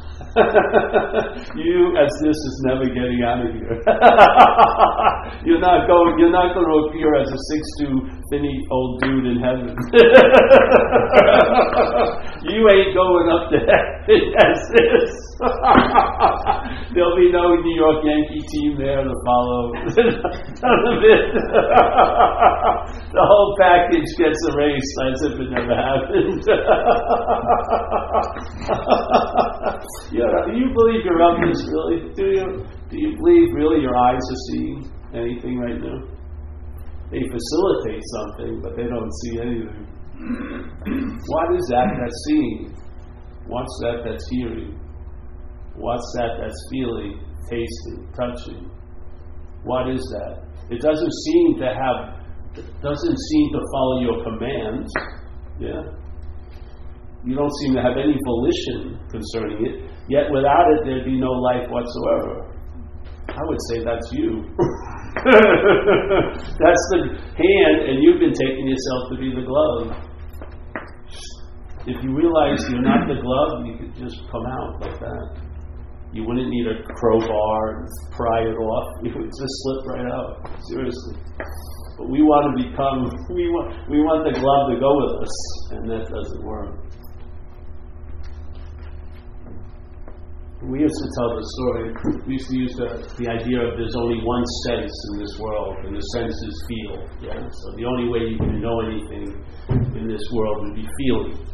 you, 1.58 1.96
as 1.98 2.12
this, 2.22 2.38
is 2.38 2.62
never 2.66 2.84
getting 2.86 3.22
out 3.26 3.42
of 3.42 3.50
here. 3.50 3.82
you're 5.46 5.58
not 5.58 5.88
going. 5.88 6.18
You're 6.18 6.30
not 6.30 6.54
going 6.54 6.70
to 6.70 6.76
appear 6.86 7.10
as 7.18 7.26
a 7.32 7.40
six-two, 7.50 7.98
thinny 8.30 8.62
old 8.70 9.02
dude 9.02 9.26
in 9.26 9.40
heaven. 9.42 9.74
you 12.46 12.62
ain't 12.68 12.94
going 12.94 13.26
up 13.26 13.50
to 13.50 13.58
heaven 13.58 14.22
as 14.38 14.58
this. 14.70 15.10
There'll 16.94 17.16
be 17.16 17.32
no 17.32 17.56
New 17.56 17.74
York 17.74 18.04
Yankee 18.04 18.44
team 18.54 18.78
there 18.78 19.02
to 19.02 19.14
follow. 19.26 19.72
None 19.72 19.88
of 19.88 21.02
it. 21.02 21.32
the 23.12 23.24
whole 23.24 23.56
package 23.58 24.06
gets 24.20 24.38
erased 24.52 24.94
as 25.10 25.22
if 25.26 25.40
it 25.40 25.50
never 25.50 25.74
happened. 25.74 26.44
Yeah, 30.10 30.26
do 30.46 30.52
you 30.58 30.68
believe 30.74 31.04
you're 31.04 31.22
up 31.22 31.38
this 31.46 31.62
really? 31.70 32.12
Do 32.14 32.26
you? 32.26 32.46
Do 32.90 32.96
you 32.98 33.16
believe 33.16 33.48
really 33.54 33.80
your 33.80 33.96
eyes 33.96 34.18
are 34.18 34.42
seeing 34.50 34.90
anything 35.14 35.58
right 35.58 35.78
now? 35.78 36.02
They 37.10 37.22
facilitate 37.22 38.02
something, 38.14 38.60
but 38.62 38.76
they 38.76 38.84
don't 38.84 39.12
see 39.22 39.40
anything. 39.40 39.86
what 41.26 41.54
is 41.54 41.64
that 41.70 41.86
that's 41.98 42.24
seeing? 42.26 42.74
What's 43.46 43.78
that 43.82 44.02
that's 44.04 44.28
hearing? 44.30 44.78
What's 45.76 46.12
that 46.18 46.38
that's 46.40 46.68
feeling, 46.70 47.24
tasting, 47.50 48.12
touching? 48.14 48.70
What 49.64 49.88
is 49.90 50.00
that? 50.00 50.42
It 50.70 50.80
doesn't 50.80 51.12
seem 51.24 51.58
to 51.58 51.66
have, 51.66 52.20
doesn't 52.82 53.18
seem 53.18 53.52
to 53.52 53.60
follow 53.72 54.00
your 54.00 54.24
commands. 54.24 54.92
Yeah? 55.58 55.82
You 57.24 57.36
don't 57.36 57.52
seem 57.60 57.74
to 57.76 57.82
have 57.82 57.96
any 58.00 58.16
volition 58.24 58.96
concerning 59.12 59.60
it. 59.66 59.90
Yet 60.08 60.32
without 60.32 60.64
it, 60.72 60.84
there'd 60.84 61.04
be 61.04 61.20
no 61.20 61.30
life 61.30 61.68
whatsoever. 61.68 62.50
I 63.28 63.42
would 63.44 63.58
say 63.70 63.84
that's 63.84 64.08
you. 64.12 64.42
that's 66.64 66.84
the 66.90 67.00
hand, 67.36 67.78
and 67.86 68.02
you've 68.02 68.18
been 68.18 68.32
taking 68.32 68.66
yourself 68.66 69.02
to 69.12 69.16
be 69.20 69.30
the 69.36 69.44
glove. 69.46 69.94
If 71.86 71.96
you 72.02 72.10
realize 72.14 72.64
you're 72.68 72.82
not 72.82 73.06
the 73.06 73.20
glove, 73.20 73.66
you 73.66 73.76
could 73.78 73.94
just 73.96 74.16
come 74.32 74.46
out 74.46 74.80
like 74.80 74.98
that. 74.98 75.50
You 76.12 76.24
wouldn't 76.26 76.48
need 76.48 76.66
a 76.66 76.82
crowbar 76.82 77.78
and 77.78 77.88
pry 78.10 78.42
it 78.42 78.58
off. 78.58 78.88
It 79.06 79.14
would 79.14 79.30
just 79.30 79.54
slip 79.62 79.86
right 79.94 80.10
out. 80.10 80.50
Seriously. 80.72 81.16
But 81.96 82.10
we 82.10 82.22
want 82.22 82.50
to 82.50 82.68
become, 82.68 83.06
we 83.30 83.48
want, 83.48 83.88
we 83.88 83.98
want 84.00 84.24
the 84.26 84.34
glove 84.40 84.72
to 84.72 84.76
go 84.80 84.90
with 84.90 85.22
us, 85.22 85.36
and 85.76 85.88
that 85.88 86.04
doesn't 86.10 86.42
work. 86.44 86.90
We 90.60 90.84
used 90.84 90.92
to 90.92 91.08
tell 91.16 91.30
the 91.40 91.46
story, 91.56 91.84
we 92.28 92.36
used 92.36 92.48
to 92.52 92.56
use 92.60 92.74
the, 92.76 92.88
the 93.16 93.26
idea 93.32 93.64
of 93.64 93.80
there's 93.80 93.96
only 93.96 94.20
one 94.20 94.44
sense 94.68 94.92
in 95.12 95.24
this 95.24 95.32
world, 95.40 95.72
and 95.88 95.96
the 95.96 96.04
sense 96.12 96.36
is 96.36 96.54
feel. 96.68 97.00
Yeah? 97.24 97.40
So 97.40 97.66
the 97.80 97.88
only 97.88 98.12
way 98.12 98.28
you 98.28 98.36
can 98.36 98.60
know 98.60 98.84
anything 98.84 99.40
in 99.96 100.04
this 100.04 100.20
world 100.36 100.68
would 100.68 100.76
be 100.76 100.84
feeling. 100.84 101.48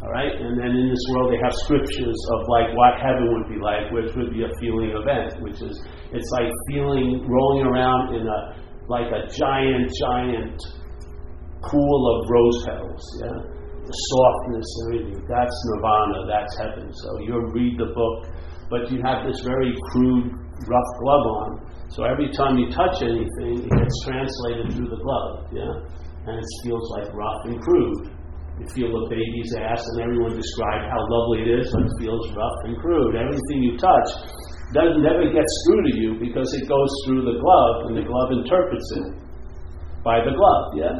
All 0.00 0.12
right, 0.12 0.32
and 0.32 0.56
then 0.56 0.72
in 0.72 0.88
this 0.88 1.04
world 1.12 1.32
they 1.32 1.40
have 1.40 1.52
scriptures 1.68 2.20
of 2.32 2.40
like 2.48 2.68
what 2.76 2.96
heaven 3.00 3.28
would 3.32 3.48
be 3.48 3.60
like, 3.60 3.92
which 3.92 4.12
would 4.16 4.32
be 4.32 4.44
a 4.44 4.52
feeling 4.60 4.92
event, 4.92 5.36
which 5.40 5.60
is 5.60 5.76
it's 6.12 6.30
like 6.36 6.48
feeling 6.68 7.24
rolling 7.28 7.64
around 7.64 8.14
in 8.16 8.24
a 8.24 8.40
like 8.88 9.08
a 9.12 9.24
giant, 9.32 9.88
giant 10.00 10.56
pool 11.64 12.00
of 12.12 12.16
rose 12.28 12.58
petals. 12.64 13.04
Yeah, 13.24 13.40
the 13.88 13.96
softness, 14.12 14.68
everything. 14.84 15.20
That's 15.26 15.56
nirvana. 15.72 16.18
That's 16.28 16.52
heaven. 16.60 16.92
So 16.92 17.08
you 17.24 17.34
read 17.56 17.78
the 17.78 17.90
book, 17.94 18.18
but 18.70 18.90
you 18.90 18.98
have 19.04 19.26
this 19.26 19.40
very 19.44 19.74
crude, 19.92 20.32
rough 20.66 20.90
glove 21.02 21.26
on. 21.42 21.48
So 21.88 22.04
every 22.04 22.30
time 22.34 22.58
you 22.58 22.70
touch 22.70 23.02
anything, 23.02 23.62
it 23.62 23.70
gets 23.70 23.96
translated 24.04 24.74
through 24.74 24.90
the 24.90 25.00
glove. 25.00 25.46
Yeah, 25.54 25.74
and 26.26 26.34
it 26.38 26.48
feels 26.64 26.86
like 26.98 27.12
rough 27.14 27.42
and 27.46 27.60
crude. 27.62 28.10
You 28.58 28.66
feel 28.72 28.90
a 28.90 29.02
baby's 29.12 29.52
ass, 29.60 29.84
and 29.84 30.02
everyone 30.02 30.32
described 30.32 30.88
how 30.88 31.00
lovely 31.12 31.44
it 31.44 31.60
is, 31.60 31.68
but 31.70 31.84
it 31.84 31.94
feels 32.00 32.24
rough 32.32 32.58
and 32.64 32.74
crude. 32.80 33.14
Everything 33.14 33.58
you 33.62 33.76
touch 33.76 34.08
doesn't 34.74 35.04
never 35.04 35.28
gets 35.30 35.52
through 35.68 35.82
to 35.86 35.92
you 35.94 36.10
because 36.18 36.48
it 36.56 36.66
goes 36.66 36.90
through 37.04 37.22
the 37.22 37.38
glove, 37.38 37.76
and 37.86 37.94
the 38.00 38.06
glove 38.08 38.32
interprets 38.32 38.88
it 38.96 39.25
by 40.06 40.22
the 40.22 40.30
glove, 40.30 40.66
yeah? 40.78 40.94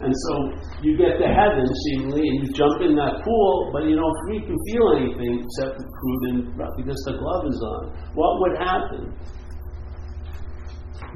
And 0.00 0.08
so 0.16 0.32
you 0.80 0.96
get 0.96 1.20
to 1.20 1.28
heaven, 1.28 1.68
seemingly, 1.84 2.24
and 2.24 2.36
you 2.40 2.48
jump 2.56 2.80
in 2.80 2.96
that 2.96 3.20
pool, 3.20 3.68
but 3.68 3.84
you 3.84 4.00
don't 4.00 4.16
freaking 4.24 4.56
feel 4.72 4.86
anything 4.96 5.44
except 5.44 5.76
the 5.76 5.84
crude 5.84 6.24
and 6.32 6.56
because 6.80 6.96
the 7.04 7.20
glove 7.20 7.44
is 7.44 7.60
on. 7.60 7.92
What 8.16 8.32
would 8.40 8.56
happen? 8.56 9.12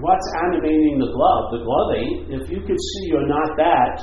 What's 0.05 0.29
animating 0.53 1.01
the 1.01 1.09
glove? 1.17 1.45
The 1.57 1.65
glove 1.65 1.89
ain't. 1.97 2.45
If 2.45 2.53
you 2.53 2.61
could 2.61 2.77
see 2.77 3.03
you're 3.09 3.25
not 3.27 3.57
that, 3.57 3.97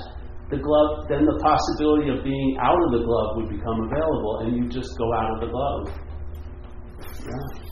the 0.49 0.57
glove, 0.57 1.05
then 1.05 1.21
the 1.21 1.37
possibility 1.37 2.09
of 2.09 2.25
being 2.25 2.57
out 2.57 2.73
of 2.73 2.89
the 2.97 3.05
glove 3.05 3.37
would 3.37 3.53
become 3.53 3.85
available, 3.85 4.49
and 4.49 4.57
you 4.57 4.65
just 4.65 4.89
go 4.97 5.13
out 5.13 5.29
of 5.37 5.39
the 5.45 5.49
glove. 5.53 5.93
Yeah. 7.21 7.69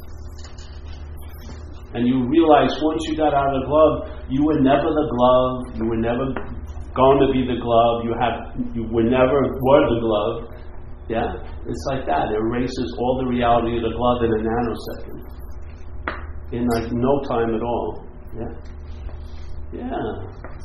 And 1.97 2.05
you 2.05 2.27
realize 2.29 2.69
once 2.83 3.01
you 3.09 3.17
got 3.17 3.33
out 3.33 3.49
of 3.49 3.61
the 3.61 3.67
glove, 3.67 4.14
you 4.29 4.43
were 4.43 4.59
never 4.59 4.89
the 4.89 5.07
glove. 5.13 5.77
You 5.77 5.85
were 5.89 6.01
never 6.01 6.25
going 6.95 7.19
to 7.21 7.29
be 7.31 7.45
the 7.45 7.59
glove. 7.61 8.05
You 8.05 8.13
had, 8.17 8.35
you 8.73 8.83
were 8.89 9.03
never 9.03 9.37
were 9.61 9.83
the 9.93 9.99
glove. 10.01 10.55
Yeah, 11.07 11.37
it's 11.67 11.85
like 11.91 12.05
that. 12.07 12.31
It 12.31 12.37
erases 12.37 12.95
all 12.97 13.21
the 13.21 13.29
reality 13.29 13.77
of 13.77 13.83
the 13.83 13.93
glove 13.93 14.23
in 14.25 14.31
a 14.33 14.41
nanosecond, 14.41 15.21
in 16.51 16.65
like 16.65 16.91
no 16.91 17.21
time 17.29 17.53
at 17.53 17.61
all. 17.61 18.07
Yeah, 18.33 18.53
yeah. 19.73 20.01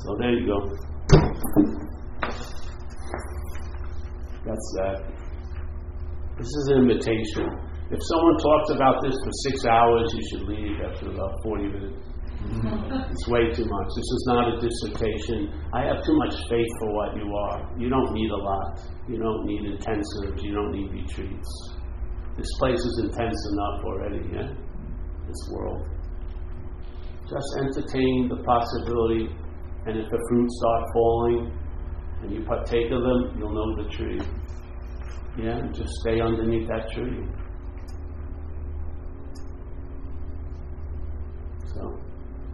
So 0.00 0.16
there 0.18 0.32
you 0.32 0.46
go. 0.46 0.58
That's 4.46 4.74
that. 4.80 5.04
This 6.38 6.48
is 6.48 6.68
an 6.72 6.88
invitation. 6.88 7.46
If 7.90 8.00
someone 8.08 8.38
talks 8.38 8.70
about 8.70 9.02
this 9.02 9.12
for 9.12 9.32
six 9.50 9.66
hours, 9.66 10.14
you 10.14 10.22
should 10.30 10.48
leave 10.48 10.80
after 10.80 11.10
about 11.10 11.34
40 11.42 11.64
minutes. 11.64 12.09
It's 12.40 13.28
way 13.28 13.52
too 13.52 13.64
much. 13.64 13.88
This 13.96 14.10
is 14.16 14.24
not 14.28 14.48
a 14.48 14.60
dissertation. 14.60 15.52
I 15.74 15.84
have 15.84 16.04
too 16.04 16.16
much 16.16 16.34
faith 16.48 16.72
for 16.80 16.94
what 16.94 17.16
you 17.16 17.26
are. 17.34 17.70
You 17.78 17.88
don't 17.88 18.12
need 18.12 18.30
a 18.30 18.36
lot. 18.36 18.80
You 19.08 19.18
don't 19.18 19.44
need 19.44 19.76
intensives. 19.76 20.42
You 20.42 20.54
don't 20.54 20.72
need 20.72 20.90
retreats. 20.90 21.74
This 22.36 22.48
place 22.58 22.78
is 22.78 23.00
intense 23.04 23.40
enough 23.52 23.84
already, 23.84 24.22
yeah? 24.32 24.48
This 25.26 25.48
world. 25.52 25.88
Just 27.28 27.46
entertain 27.60 28.28
the 28.28 28.42
possibility, 28.42 29.28
and 29.86 29.98
if 29.98 30.10
the 30.10 30.20
fruits 30.28 30.58
start 30.58 30.84
falling, 30.94 31.52
and 32.22 32.32
you 32.34 32.44
partake 32.44 32.90
of 32.90 33.02
them, 33.02 33.38
you'll 33.38 33.54
know 33.54 33.82
the 33.82 33.88
tree. 33.90 34.20
Yeah, 35.38 35.60
just 35.72 35.92
stay 36.00 36.20
underneath 36.20 36.68
that 36.68 36.90
tree. 36.90 37.24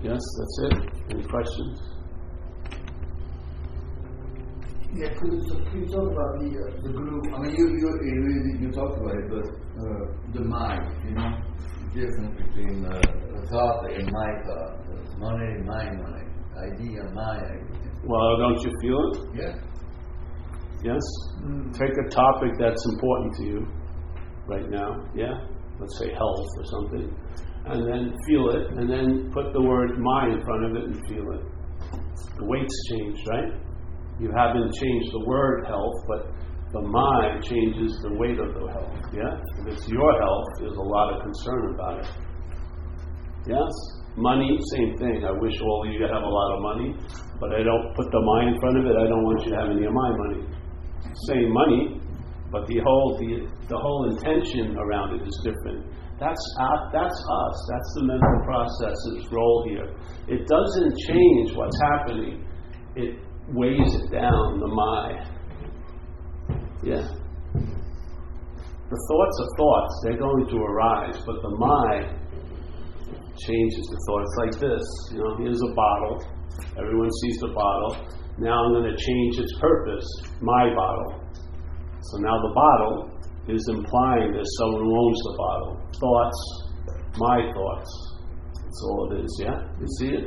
Yes, 0.02 0.20
that's 0.38 0.58
it. 0.64 0.74
Any 1.10 1.24
questions? 1.24 1.96
Yeah, 4.94 5.12
could 5.18 5.32
you, 5.32 5.40
could 5.42 5.80
you 5.80 5.86
talk 5.92 6.08
about 6.08 6.32
the 6.40 6.48
uh, 6.56 6.82
the 6.82 6.88
guru? 6.88 7.20
I 7.34 7.38
mean, 7.42 7.54
you 7.54 7.66
you 7.68 7.88
you, 8.02 8.58
you 8.60 8.72
talked 8.72 8.96
about 8.96 9.12
it, 9.12 9.28
but 9.28 9.46
uh, 9.76 10.04
the 10.32 10.44
mind, 10.48 10.88
you 11.04 11.14
know, 11.14 11.36
the 11.82 12.00
difference 12.00 12.32
between 12.40 12.82
the, 12.82 12.96
the 13.34 13.46
thought 13.50 13.90
and 13.92 14.08
my 14.10 14.30
thought, 14.46 14.72
the 14.88 15.18
money, 15.18 15.52
my 15.68 15.84
money, 16.00 16.24
idea, 16.56 17.02
my 17.12 17.36
idea. 17.36 17.92
Well, 18.04 18.38
don't 18.38 18.60
you 18.62 18.72
feel 18.80 19.00
it? 19.10 19.18
Yeah. 19.34 19.54
Yes? 20.84 21.02
Take 21.72 21.92
a 21.92 22.08
topic 22.08 22.52
that's 22.58 22.84
important 22.94 23.34
to 23.36 23.44
you 23.44 23.66
right 24.46 24.68
now, 24.70 25.04
yeah? 25.14 25.34
Let's 25.80 25.98
say 25.98 26.08
health 26.12 26.46
or 26.56 26.64
something. 26.64 27.16
And 27.66 27.82
then 27.82 28.14
feel 28.26 28.50
it, 28.50 28.70
and 28.78 28.88
then 28.88 29.30
put 29.34 29.52
the 29.52 29.60
word 29.60 29.98
my 29.98 30.28
in 30.28 30.40
front 30.44 30.64
of 30.64 30.76
it 30.76 30.84
and 30.84 30.96
feel 31.08 31.26
it. 31.34 31.44
The 32.38 32.44
weight's 32.46 32.78
changed, 32.90 33.22
right? 33.28 33.52
You 34.20 34.30
haven't 34.36 34.72
changed 34.72 35.10
the 35.12 35.24
word 35.26 35.66
health, 35.66 35.98
but 36.06 36.30
the 36.72 36.82
my 36.82 37.40
changes 37.42 37.90
the 38.02 38.14
weight 38.14 38.38
of 38.38 38.54
the 38.54 38.70
health, 38.70 38.94
yeah? 39.12 39.34
If 39.60 39.74
it's 39.74 39.88
your 39.88 40.12
health, 40.22 40.46
there's 40.60 40.78
a 40.78 40.88
lot 40.94 41.14
of 41.14 41.22
concern 41.22 41.74
about 41.74 42.04
it. 42.04 42.10
Yes? 43.50 43.72
Money, 44.16 44.58
same 44.72 44.96
thing. 44.96 45.24
I 45.26 45.32
wish 45.32 45.60
all 45.60 45.86
of 45.86 45.92
you 45.92 46.00
have 46.06 46.22
a 46.22 46.32
lot 46.38 46.48
of 46.54 46.62
money, 46.62 46.94
but 47.40 47.52
I 47.52 47.62
don't 47.62 47.94
put 47.94 48.06
the 48.10 48.22
my 48.22 48.48
in 48.48 48.60
front 48.60 48.78
of 48.78 48.86
it. 48.86 48.94
I 48.96 49.06
don't 49.10 49.24
want 49.26 49.44
you 49.44 49.50
to 49.52 49.58
have 49.58 49.70
any 49.70 49.84
of 49.84 49.92
my 49.92 50.10
money 50.16 50.56
same 51.24 51.52
money, 51.52 52.00
but 52.56 52.66
the 52.68 52.80
whole 52.80 53.18
the, 53.20 53.44
the 53.68 53.76
whole 53.76 54.08
intention 54.08 54.78
around 54.78 55.20
it 55.20 55.28
is 55.28 55.36
different. 55.44 55.84
That's 56.18 56.40
our, 56.60 56.88
that's 56.90 57.12
us. 57.12 57.56
That's 57.68 57.90
the 58.00 58.04
mental 58.08 58.40
process's 58.48 59.28
role 59.30 59.68
here. 59.68 59.92
It 60.26 60.48
doesn't 60.48 60.96
change 61.04 61.52
what's 61.52 61.78
happening. 61.92 62.48
It 62.96 63.20
weighs 63.52 63.92
it 63.92 64.10
down. 64.10 64.60
The 64.60 64.68
my. 64.72 65.04
Yeah. 66.82 67.04
The 68.88 69.00
thoughts 69.04 69.36
are 69.44 69.52
thoughts. 69.60 70.00
They're 70.04 70.18
going 70.18 70.48
to 70.48 70.56
arise, 70.56 71.20
but 71.26 71.36
the 71.42 71.52
my 71.60 72.08
changes 73.36 73.84
the 73.92 74.00
thoughts 74.08 74.32
like 74.40 74.54
this. 74.64 74.86
You 75.12 75.18
know, 75.18 75.36
here's 75.36 75.60
a 75.60 75.74
bottle. 75.74 76.24
Everyone 76.80 77.10
sees 77.20 77.36
the 77.40 77.52
bottle. 77.52 78.08
Now 78.38 78.64
I'm 78.64 78.72
going 78.72 78.88
to 78.88 78.96
change 78.96 79.38
its 79.38 79.52
purpose. 79.60 80.08
My 80.40 80.72
bottle. 80.74 81.20
So 82.12 82.18
now 82.22 82.36
the 82.38 82.52
bottle 82.54 82.94
is 83.48 83.62
implying 83.70 84.32
there's 84.32 84.52
someone 84.58 84.82
who 84.82 84.92
owns 84.94 85.20
the 85.26 85.34
bottle. 85.38 85.72
Thoughts, 85.98 86.40
my 87.18 87.38
thoughts. 87.54 87.90
That's 88.54 88.80
all 88.86 89.10
it 89.12 89.24
is, 89.24 89.32
yeah? 89.42 89.58
You 89.80 89.88
see 89.98 90.10
it? 90.14 90.26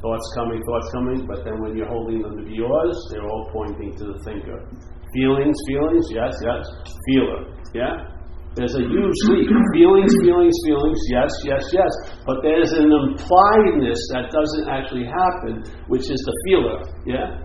Thoughts 0.00 0.26
coming, 0.36 0.60
thoughts 0.60 0.88
coming, 0.92 1.26
but 1.26 1.44
then 1.44 1.62
when 1.62 1.76
you're 1.76 1.88
holding 1.88 2.20
them 2.20 2.36
to 2.36 2.44
be 2.44 2.56
yours, 2.56 2.96
they're 3.10 3.24
all 3.24 3.48
pointing 3.52 3.96
to 3.96 4.04
the 4.04 4.18
thinker. 4.24 4.68
Feelings, 5.14 5.56
feelings, 5.68 6.06
yes, 6.12 6.34
yes. 6.44 6.64
Feeler, 7.06 7.40
yeah? 7.72 8.14
There's 8.54 8.74
a 8.76 8.84
huge 8.84 9.18
leap. 9.32 9.48
Feelings, 9.74 10.12
feelings, 10.22 10.56
feelings, 10.66 11.00
yes, 11.10 11.32
yes, 11.44 11.64
yes. 11.72 11.92
But 12.26 12.38
there's 12.42 12.72
an 12.72 12.86
impliedness 12.86 13.98
that 14.12 14.30
doesn't 14.30 14.68
actually 14.68 15.06
happen, 15.06 15.64
which 15.88 16.10
is 16.10 16.20
the 16.20 16.34
feeler, 16.46 16.78
yeah? 17.06 17.40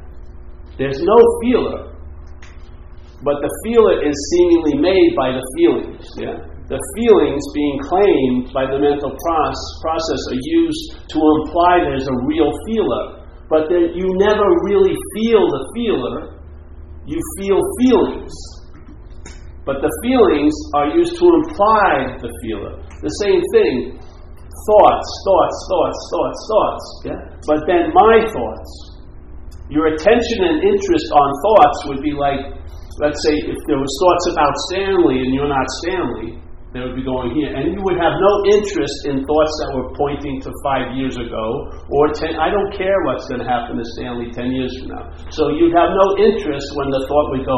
There's 0.77 1.01
no 1.01 1.17
feeler, 1.41 1.88
but 3.23 3.36
the 3.43 3.51
feeler 3.67 3.99
is 3.99 4.15
seemingly 4.32 4.79
made 4.79 5.12
by 5.19 5.36
the 5.36 5.43
feelings, 5.60 6.08
yeah? 6.15 6.39
The 6.69 6.79
feelings 6.95 7.43
being 7.58 7.77
claimed 7.89 8.53
by 8.53 8.69
the 8.69 8.77
mental 8.77 9.10
process 9.10 10.21
are 10.29 10.38
used 10.38 11.01
to 11.10 11.17
imply 11.17 11.82
there's 11.82 12.05
a 12.05 12.17
real 12.29 12.53
feeler, 12.69 13.25
but 13.49 13.65
that 13.73 13.97
you 13.97 14.05
never 14.21 14.47
really 14.69 14.93
feel 15.17 15.41
the 15.49 15.63
feeler, 15.73 16.38
you 17.10 17.17
feel 17.41 17.58
feelings. 17.82 18.32
But 19.65 19.82
the 19.82 19.89
feelings 20.05 20.53
are 20.77 20.93
used 20.93 21.17
to 21.17 21.25
imply 21.25 22.21
the 22.21 22.32
feeler. 22.45 22.77
The 23.01 23.13
same 23.25 23.41
thing. 23.49 23.97
Thoughts, 23.97 25.10
thoughts, 25.25 25.58
thoughts, 25.73 25.99
thoughts, 26.13 26.39
thoughts. 26.53 26.86
Yeah? 27.05 27.21
But 27.49 27.60
then 27.65 27.89
my 27.97 28.29
thoughts. 28.29 28.71
Your 29.73 29.93
attention 29.93 30.39
and 30.45 30.58
interest 30.62 31.08
on 31.13 31.29
thoughts 31.41 31.77
would 31.89 32.01
be 32.01 32.13
like, 32.13 32.59
let's 32.99 33.19
say, 33.23 33.35
if 33.47 33.59
there 33.67 33.79
was 33.79 33.91
thoughts 34.03 34.25
about 34.35 34.53
Stanley 34.69 35.23
and 35.23 35.31
you're 35.31 35.49
not 35.49 35.67
Stanley, 35.83 36.39
they 36.69 36.85
would 36.85 36.93
be 36.93 37.01
going 37.01 37.33
here. 37.33 37.49
And 37.49 37.73
you 37.73 37.81
would 37.81 37.97
have 37.97 38.13
no 38.13 38.33
interest 38.53 38.93
in 39.09 39.25
thoughts 39.25 39.53
that 39.65 39.69
were 39.73 39.89
pointing 39.97 40.38
to 40.45 40.53
five 40.62 40.93
years 40.93 41.17
ago 41.17 41.45
or 41.89 42.13
ten. 42.13 42.38
I 42.38 42.53
don't 42.53 42.69
care 42.77 42.93
what's 43.09 43.25
going 43.25 43.41
to 43.41 43.49
happen 43.49 43.79
to 43.79 43.85
Stanley 43.97 44.29
ten 44.29 44.53
years 44.53 44.69
from 44.77 44.93
now. 44.93 45.09
So 45.33 45.49
you'd 45.49 45.73
have 45.73 45.89
no 45.97 46.07
interest 46.21 46.69
when 46.77 46.93
the 46.93 47.01
thought 47.09 47.27
would 47.33 47.45
go, 47.47 47.57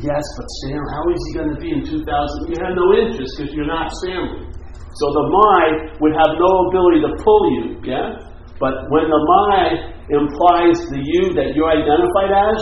Yes, 0.00 0.24
but 0.38 0.46
Stan, 0.62 0.80
how 0.80 1.04
is 1.12 1.20
he 1.28 1.30
going 1.36 1.52
to 1.52 1.60
be 1.60 1.68
in 1.68 1.84
2000? 1.84 2.00
You 2.48 2.56
have 2.64 2.72
no 2.72 2.96
interest 2.96 3.28
because 3.36 3.52
you're 3.52 3.68
not 3.68 3.92
Stanley. 4.00 4.48
So 4.96 5.04
the 5.12 5.26
mind 5.28 6.00
would 6.00 6.16
have 6.16 6.32
no 6.40 6.50
ability 6.68 7.04
to 7.04 7.12
pull 7.20 7.42
you, 7.60 7.64
yeah? 7.84 8.16
But 8.56 8.88
when 8.88 9.04
the 9.12 9.20
mind 9.20 9.92
implies 10.08 10.80
the 10.88 11.00
you 11.00 11.36
that 11.36 11.52
you're 11.52 11.68
identified 11.68 12.32
as, 12.32 12.60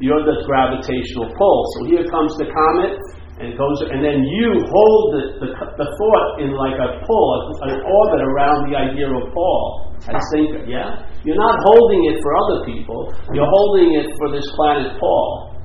you're 0.00 0.24
the 0.24 0.42
gravitational 0.48 1.28
pull. 1.36 1.58
So 1.76 1.78
here 1.92 2.04
comes 2.08 2.32
the 2.40 2.48
comet, 2.48 2.98
and 3.40 3.56
goes, 3.56 3.78
and 3.88 4.04
then 4.04 4.20
you 4.20 4.48
hold 4.68 5.04
the, 5.16 5.22
the, 5.40 5.48
the 5.80 5.88
thought 5.88 6.28
in 6.44 6.52
like 6.52 6.76
a 6.76 7.00
pull, 7.08 7.28
an 7.64 7.80
orbit 7.80 8.20
around 8.20 8.68
the 8.68 8.76
idea 8.76 9.08
of 9.08 9.32
Paul 9.32 9.96
as 10.08 10.20
thinker, 10.32 10.64
yeah? 10.68 11.08
You're 11.24 11.40
not 11.40 11.56
holding 11.64 12.04
it 12.12 12.20
for 12.20 12.32
other 12.36 12.58
people, 12.68 13.12
you're 13.32 13.48
holding 13.48 13.96
it 13.96 14.12
for 14.16 14.32
this 14.32 14.44
planet 14.56 14.92
Paul. 15.00 15.56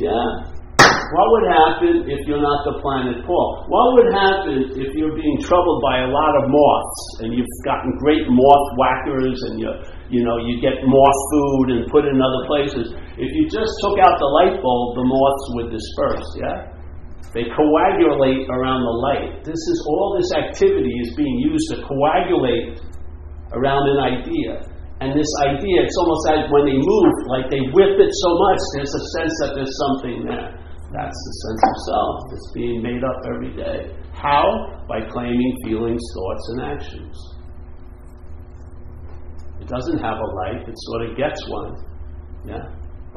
Yeah? 0.00 0.55
What 1.14 1.26
would 1.30 1.46
happen 1.46 1.94
if 2.10 2.26
you're 2.26 2.42
not 2.42 2.66
the 2.66 2.82
planet 2.82 3.22
Paul? 3.22 3.68
What 3.70 3.86
would 3.94 4.10
happen 4.10 4.74
if 4.74 4.90
you're 4.98 5.14
being 5.14 5.38
troubled 5.38 5.78
by 5.78 6.02
a 6.02 6.10
lot 6.10 6.32
of 6.42 6.50
moths 6.50 7.02
and 7.22 7.30
you've 7.30 7.46
gotten 7.62 7.94
great 8.02 8.26
moth 8.26 8.66
whackers 8.74 9.38
and 9.46 9.60
you 9.62 9.70
you 10.10 10.26
know 10.26 10.38
you 10.42 10.58
get 10.58 10.82
moth 10.82 11.20
food 11.30 11.66
and 11.78 11.80
put 11.92 12.08
it 12.08 12.10
in 12.10 12.18
other 12.18 12.42
places? 12.50 12.90
If 13.22 13.30
you 13.30 13.44
just 13.46 13.70
took 13.86 14.02
out 14.02 14.18
the 14.18 14.30
light 14.42 14.58
bulb, 14.58 14.98
the 14.98 15.06
moths 15.06 15.44
would 15.54 15.68
disperse, 15.70 16.28
yeah? 16.42 16.58
They 17.36 17.46
coagulate 17.54 18.48
around 18.50 18.82
the 18.82 18.96
light. 19.06 19.44
This 19.44 19.60
is 19.60 19.78
all 19.86 20.18
this 20.18 20.30
activity 20.34 20.94
is 21.06 21.14
being 21.14 21.38
used 21.38 21.70
to 21.70 21.86
coagulate 21.86 22.82
around 23.52 23.84
an 23.94 24.00
idea. 24.00 24.64
And 25.04 25.12
this 25.12 25.28
idea, 25.44 25.84
it's 25.84 25.98
almost 26.00 26.24
like 26.24 26.48
when 26.48 26.64
they 26.64 26.80
move, 26.80 27.14
like 27.28 27.52
they 27.52 27.60
whip 27.76 28.00
it 28.00 28.12
so 28.24 28.30
much, 28.32 28.60
there's 28.74 28.94
a 28.96 29.04
sense 29.20 29.34
that 29.44 29.52
there's 29.52 29.76
something 29.76 30.24
there. 30.24 30.65
That's 30.92 31.18
the 31.18 31.34
sense 31.42 31.62
of 31.66 31.76
self. 31.90 32.16
It's 32.32 32.50
being 32.54 32.82
made 32.82 33.02
up 33.02 33.18
every 33.34 33.52
day. 33.56 33.90
How? 34.14 34.46
By 34.88 35.02
claiming 35.10 35.52
feelings, 35.66 36.00
thoughts, 36.14 36.44
and 36.54 36.60
actions. 36.62 37.16
It 39.60 39.68
doesn't 39.68 39.98
have 39.98 40.14
a 40.14 40.28
life, 40.46 40.62
it 40.62 40.78
sort 40.78 41.10
of 41.10 41.16
gets 41.16 41.42
one. 41.48 41.74
Yeah? 42.46 42.64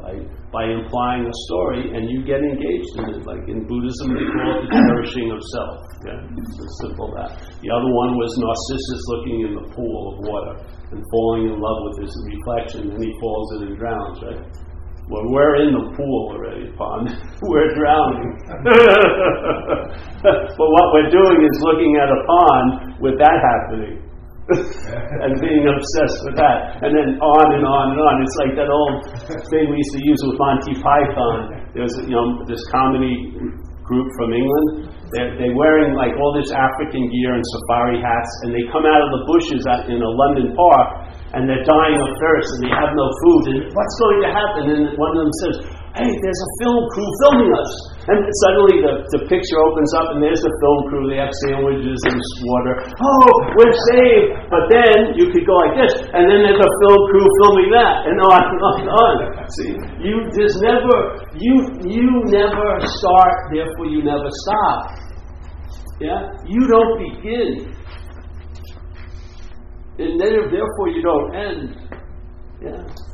By, 0.02 0.18
by 0.50 0.64
implying 0.66 1.28
a 1.28 1.34
story, 1.46 1.94
and 1.94 2.10
you 2.10 2.26
get 2.26 2.42
engaged 2.42 2.90
in 2.98 3.06
it. 3.14 3.22
Like 3.22 3.46
in 3.46 3.62
Buddhism, 3.70 4.18
they 4.18 4.26
call 4.26 4.50
it 4.58 4.66
the 4.66 4.74
cherishing 4.90 5.30
of 5.30 5.38
self. 5.54 5.78
Yeah? 6.10 6.26
It's 6.26 6.56
as 6.58 6.72
simple 6.90 7.06
that. 7.22 7.38
The 7.38 7.70
other 7.70 7.90
one 7.94 8.18
was 8.18 8.30
Narcissus 8.34 9.02
looking 9.14 9.38
in 9.46 9.52
the 9.62 9.66
pool 9.70 10.00
of 10.10 10.14
water 10.26 10.54
and 10.90 10.98
falling 11.06 11.54
in 11.54 11.56
love 11.60 11.78
with 11.86 11.96
his 12.02 12.12
reflection, 12.18 12.90
and 12.90 12.98
he 12.98 13.14
falls 13.22 13.46
in 13.54 13.58
and 13.70 13.76
drowns, 13.78 14.18
right? 14.26 14.42
Well, 15.06 15.22
we're 15.30 15.70
in 15.70 15.70
the 15.70 15.86
pool 15.94 16.34
already, 16.34 16.49
pond. 16.80 17.12
we're 17.52 17.68
drowning. 17.76 18.32
but 20.24 20.68
what 20.72 20.86
we're 20.96 21.12
doing 21.12 21.38
is 21.44 21.54
looking 21.60 22.00
at 22.00 22.08
a 22.08 22.20
pond 22.24 22.96
with 23.04 23.20
that 23.20 23.36
happening. 23.36 24.00
and 25.22 25.38
being 25.38 25.62
obsessed 25.62 26.26
with 26.26 26.34
that. 26.34 26.82
And 26.82 26.90
then 26.90 27.22
on 27.22 27.46
and 27.54 27.62
on 27.62 27.94
and 27.94 28.00
on. 28.02 28.14
It's 28.24 28.38
like 28.42 28.58
that 28.58 28.66
old 28.66 29.06
thing 29.46 29.70
we 29.70 29.78
used 29.78 29.94
to 29.94 30.02
use 30.02 30.20
with 30.26 30.34
Monty 30.42 30.74
Python. 30.82 31.70
There's 31.70 31.94
you 32.02 32.18
know 32.18 32.42
this 32.50 32.58
comedy 32.74 33.30
group 33.86 34.08
from 34.18 34.34
England. 34.34 34.90
They're, 35.14 35.34
they're 35.38 35.54
wearing 35.58 35.98
like 35.98 36.14
all 36.18 36.30
this 36.34 36.50
African 36.54 37.10
gear 37.10 37.34
and 37.34 37.42
safari 37.42 37.98
hats, 37.98 38.32
and 38.46 38.54
they 38.54 38.62
come 38.70 38.86
out 38.86 39.02
of 39.02 39.10
the 39.10 39.22
bushes 39.26 39.62
at, 39.66 39.90
in 39.90 39.98
a 39.98 40.12
London 40.18 40.54
park, 40.54 41.14
and 41.34 41.46
they're 41.46 41.66
dying 41.66 41.98
of 41.98 42.10
thirst, 42.18 42.50
and 42.58 42.60
they 42.66 42.74
have 42.74 42.94
no 42.94 43.06
food. 43.22 43.42
And 43.54 43.58
what's 43.74 43.96
going 43.98 44.18
to 44.26 44.30
happen? 44.30 44.64
And 44.70 44.82
one 44.94 45.10
of 45.14 45.18
them 45.26 45.34
says, 45.42 45.54
"Hey, 45.94 46.10
there's 46.10 46.42
a 46.46 46.50
film 46.62 46.80
crew 46.90 47.10
filming 47.24 47.52
us." 47.54 47.70
And 48.10 48.18
suddenly 48.42 48.82
the, 48.82 48.92
the 49.14 49.20
picture 49.30 49.58
opens 49.70 49.92
up, 49.94 50.16
and 50.16 50.18
there's 50.18 50.42
the 50.42 50.50
film 50.64 50.78
crew. 50.90 51.04
They 51.06 51.20
have 51.22 51.30
sandwiches 51.46 52.00
and 52.10 52.18
water. 52.42 52.74
Oh, 52.98 53.30
we're 53.54 53.76
saved! 53.94 54.50
But 54.50 54.66
then 54.72 55.14
you 55.14 55.30
could 55.30 55.46
go 55.46 55.54
like 55.62 55.78
this, 55.78 55.94
and 56.10 56.26
then 56.26 56.42
there's 56.42 56.58
a 56.58 56.72
film 56.82 57.00
crew 57.12 57.26
filming 57.44 57.70
that, 57.76 58.08
and 58.08 58.16
on 58.18 58.40
and 58.40 58.60
on 58.66 58.74
and 58.82 58.90
on. 58.90 59.14
See, 59.60 59.72
you 60.02 60.26
just 60.34 60.58
never 60.64 60.96
you 61.38 61.54
you 61.86 62.08
never 62.32 62.68
start, 62.82 63.34
therefore 63.54 63.86
you 63.86 64.02
never 64.02 64.26
stop. 64.48 64.78
Yeah, 66.00 66.32
you 66.48 66.62
don't 66.66 66.94
begin, 66.98 67.48
and 70.00 70.12
then 70.18 70.32
therefore 70.50 70.88
you 70.90 71.02
don't 71.04 71.28
end. 71.36 71.68
Yeah. 72.64 73.09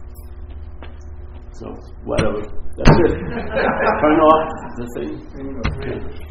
So 1.58 1.72
whatever. 2.04 2.42
That's 2.76 2.98
it. 3.00 3.12
Turn 4.02 4.18
off 4.20 4.76
the 4.76 4.86
thing. 4.94 6.25